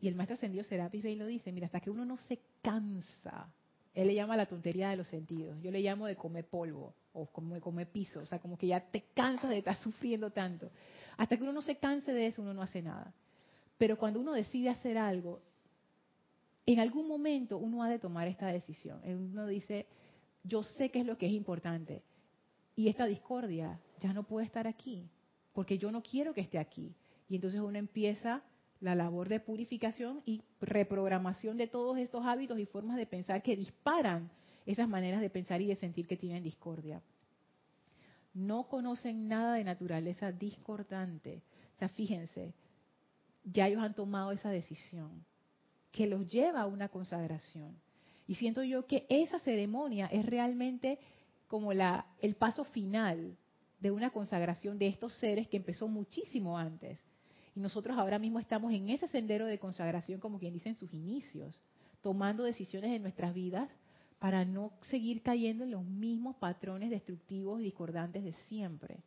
[0.00, 3.52] Y el maestro ascendido Serapis Bey lo dice, mira, hasta que uno no se cansa,
[3.92, 7.26] él le llama la tontería de los sentidos, yo le llamo de comer polvo o
[7.26, 10.70] como comer piso, o sea, como que ya te cansas de estar sufriendo tanto.
[11.18, 13.12] Hasta que uno no se canse de eso, uno no hace nada.
[13.76, 15.42] Pero cuando uno decide hacer algo,
[16.64, 19.02] en algún momento uno ha de tomar esta decisión.
[19.04, 19.86] Uno dice,
[20.44, 22.00] yo sé qué es lo que es importante.
[22.74, 25.08] Y esta discordia ya no puede estar aquí,
[25.52, 26.94] porque yo no quiero que esté aquí.
[27.28, 28.42] Y entonces uno empieza
[28.80, 33.56] la labor de purificación y reprogramación de todos estos hábitos y formas de pensar que
[33.56, 34.30] disparan
[34.66, 37.02] esas maneras de pensar y de sentir que tienen discordia
[38.34, 41.42] no conocen nada de naturaleza discordante.
[41.76, 42.52] O sea, fíjense,
[43.44, 45.24] ya ellos han tomado esa decisión
[45.92, 47.76] que los lleva a una consagración.
[48.26, 50.98] Y siento yo que esa ceremonia es realmente
[51.46, 53.36] como la, el paso final
[53.84, 56.98] de una consagración de estos seres que empezó muchísimo antes.
[57.54, 60.94] Y nosotros ahora mismo estamos en ese sendero de consagración, como quien dice, en sus
[60.94, 61.60] inicios,
[62.00, 63.70] tomando decisiones en nuestras vidas
[64.18, 69.02] para no seguir cayendo en los mismos patrones destructivos y discordantes de siempre.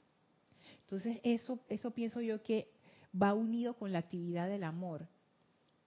[0.82, 2.70] Entonces, eso, eso pienso yo que
[3.20, 5.08] va unido con la actividad del amor.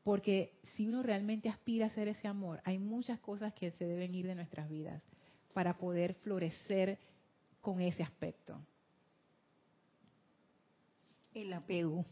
[0.03, 4.17] Porque si uno realmente aspira a hacer ese amor, hay muchas cosas que se deben
[4.17, 5.01] ir de nuestras vidas
[5.55, 6.99] para poder florecer
[7.61, 8.61] con ese aspecto.
[11.35, 12.05] El apego.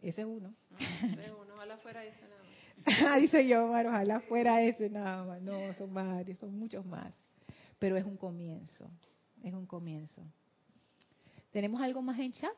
[0.00, 0.54] Ese es uno.
[0.78, 5.42] Ese es uno, ojalá fuera ese nada Dice yo, ojalá fuera ese nada más.
[5.42, 7.12] No, son varios, son muchos más.
[7.78, 8.90] Pero es un comienzo,
[9.42, 10.22] es un comienzo.
[11.50, 12.54] ¿Tenemos algo más en chat?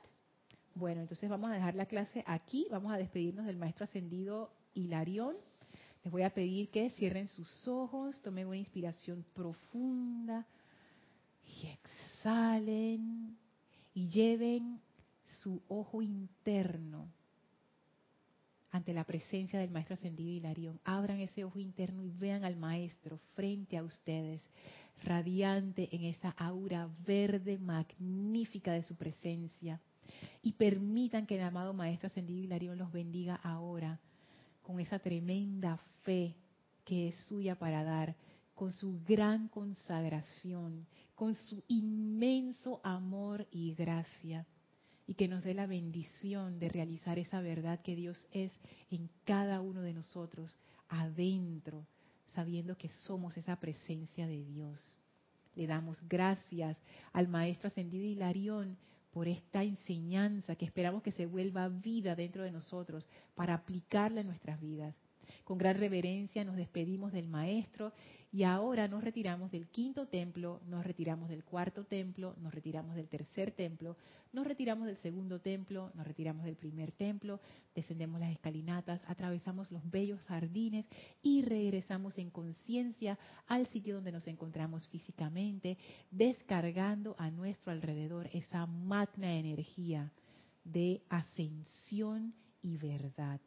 [0.75, 2.67] Bueno, entonces vamos a dejar la clase aquí.
[2.71, 5.37] Vamos a despedirnos del maestro ascendido Hilarión.
[6.03, 10.47] Les voy a pedir que cierren sus ojos, tomen una inspiración profunda
[11.45, 13.37] y exhalen
[13.93, 14.81] y lleven
[15.43, 17.09] su ojo interno
[18.71, 20.81] ante la presencia del Maestro Ascendido Hilarión.
[20.85, 24.43] Abran ese ojo interno y vean al Maestro frente a ustedes,
[25.03, 29.81] radiante en esa aura verde magnífica de su presencia.
[30.43, 33.99] Y permitan que el amado Maestro Ascendido Hilarión los bendiga ahora
[34.63, 36.35] con esa tremenda fe
[36.85, 38.17] que es suya para dar,
[38.55, 44.47] con su gran consagración, con su inmenso amor y gracia
[45.11, 48.53] y que nos dé la bendición de realizar esa verdad que Dios es
[48.93, 50.57] en cada uno de nosotros,
[50.89, 51.85] adentro,
[52.33, 55.03] sabiendo que somos esa presencia de Dios.
[55.57, 56.79] Le damos gracias
[57.13, 58.79] al Maestro Ascendido Hilarión
[59.11, 63.05] por esta enseñanza que esperamos que se vuelva vida dentro de nosotros
[63.35, 64.95] para aplicarla en nuestras vidas.
[65.51, 67.93] Con gran reverencia nos despedimos del Maestro
[68.31, 73.09] y ahora nos retiramos del quinto templo, nos retiramos del cuarto templo, nos retiramos del
[73.09, 73.97] tercer templo,
[74.33, 77.41] nos retiramos del segundo templo, nos retiramos del primer templo,
[77.75, 80.87] descendemos las escalinatas, atravesamos los bellos jardines
[81.21, 85.79] y regresamos en conciencia al sitio donde nos encontramos físicamente,
[86.13, 90.13] descargando a nuestro alrededor esa magna energía
[90.63, 93.41] de ascensión y verdad.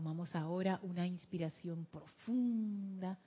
[0.00, 3.18] Tomamos ahora una inspiración profunda.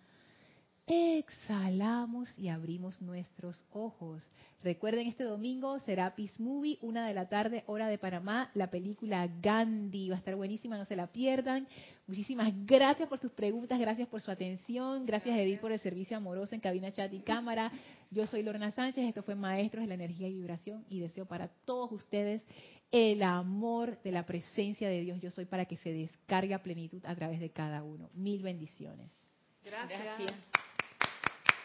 [0.85, 4.21] Exhalamos y abrimos nuestros ojos.
[4.61, 9.29] Recuerden, este domingo será Peace Movie, una de la tarde, hora de Panamá, la película
[9.41, 10.09] Gandhi.
[10.09, 11.69] Va a estar buenísima, no se la pierdan.
[12.05, 16.53] Muchísimas gracias por sus preguntas, gracias por su atención, gracias Edith por el servicio amoroso
[16.53, 17.71] en cabina, chat y cámara.
[18.11, 21.47] Yo soy Lorna Sánchez, esto fue Maestros de la Energía y Vibración y deseo para
[21.63, 22.41] todos ustedes
[22.91, 27.01] el amor de la presencia de Dios yo soy para que se descargue a plenitud
[27.05, 28.09] a través de cada uno.
[28.13, 29.09] Mil bendiciones.
[29.63, 30.52] Gracias.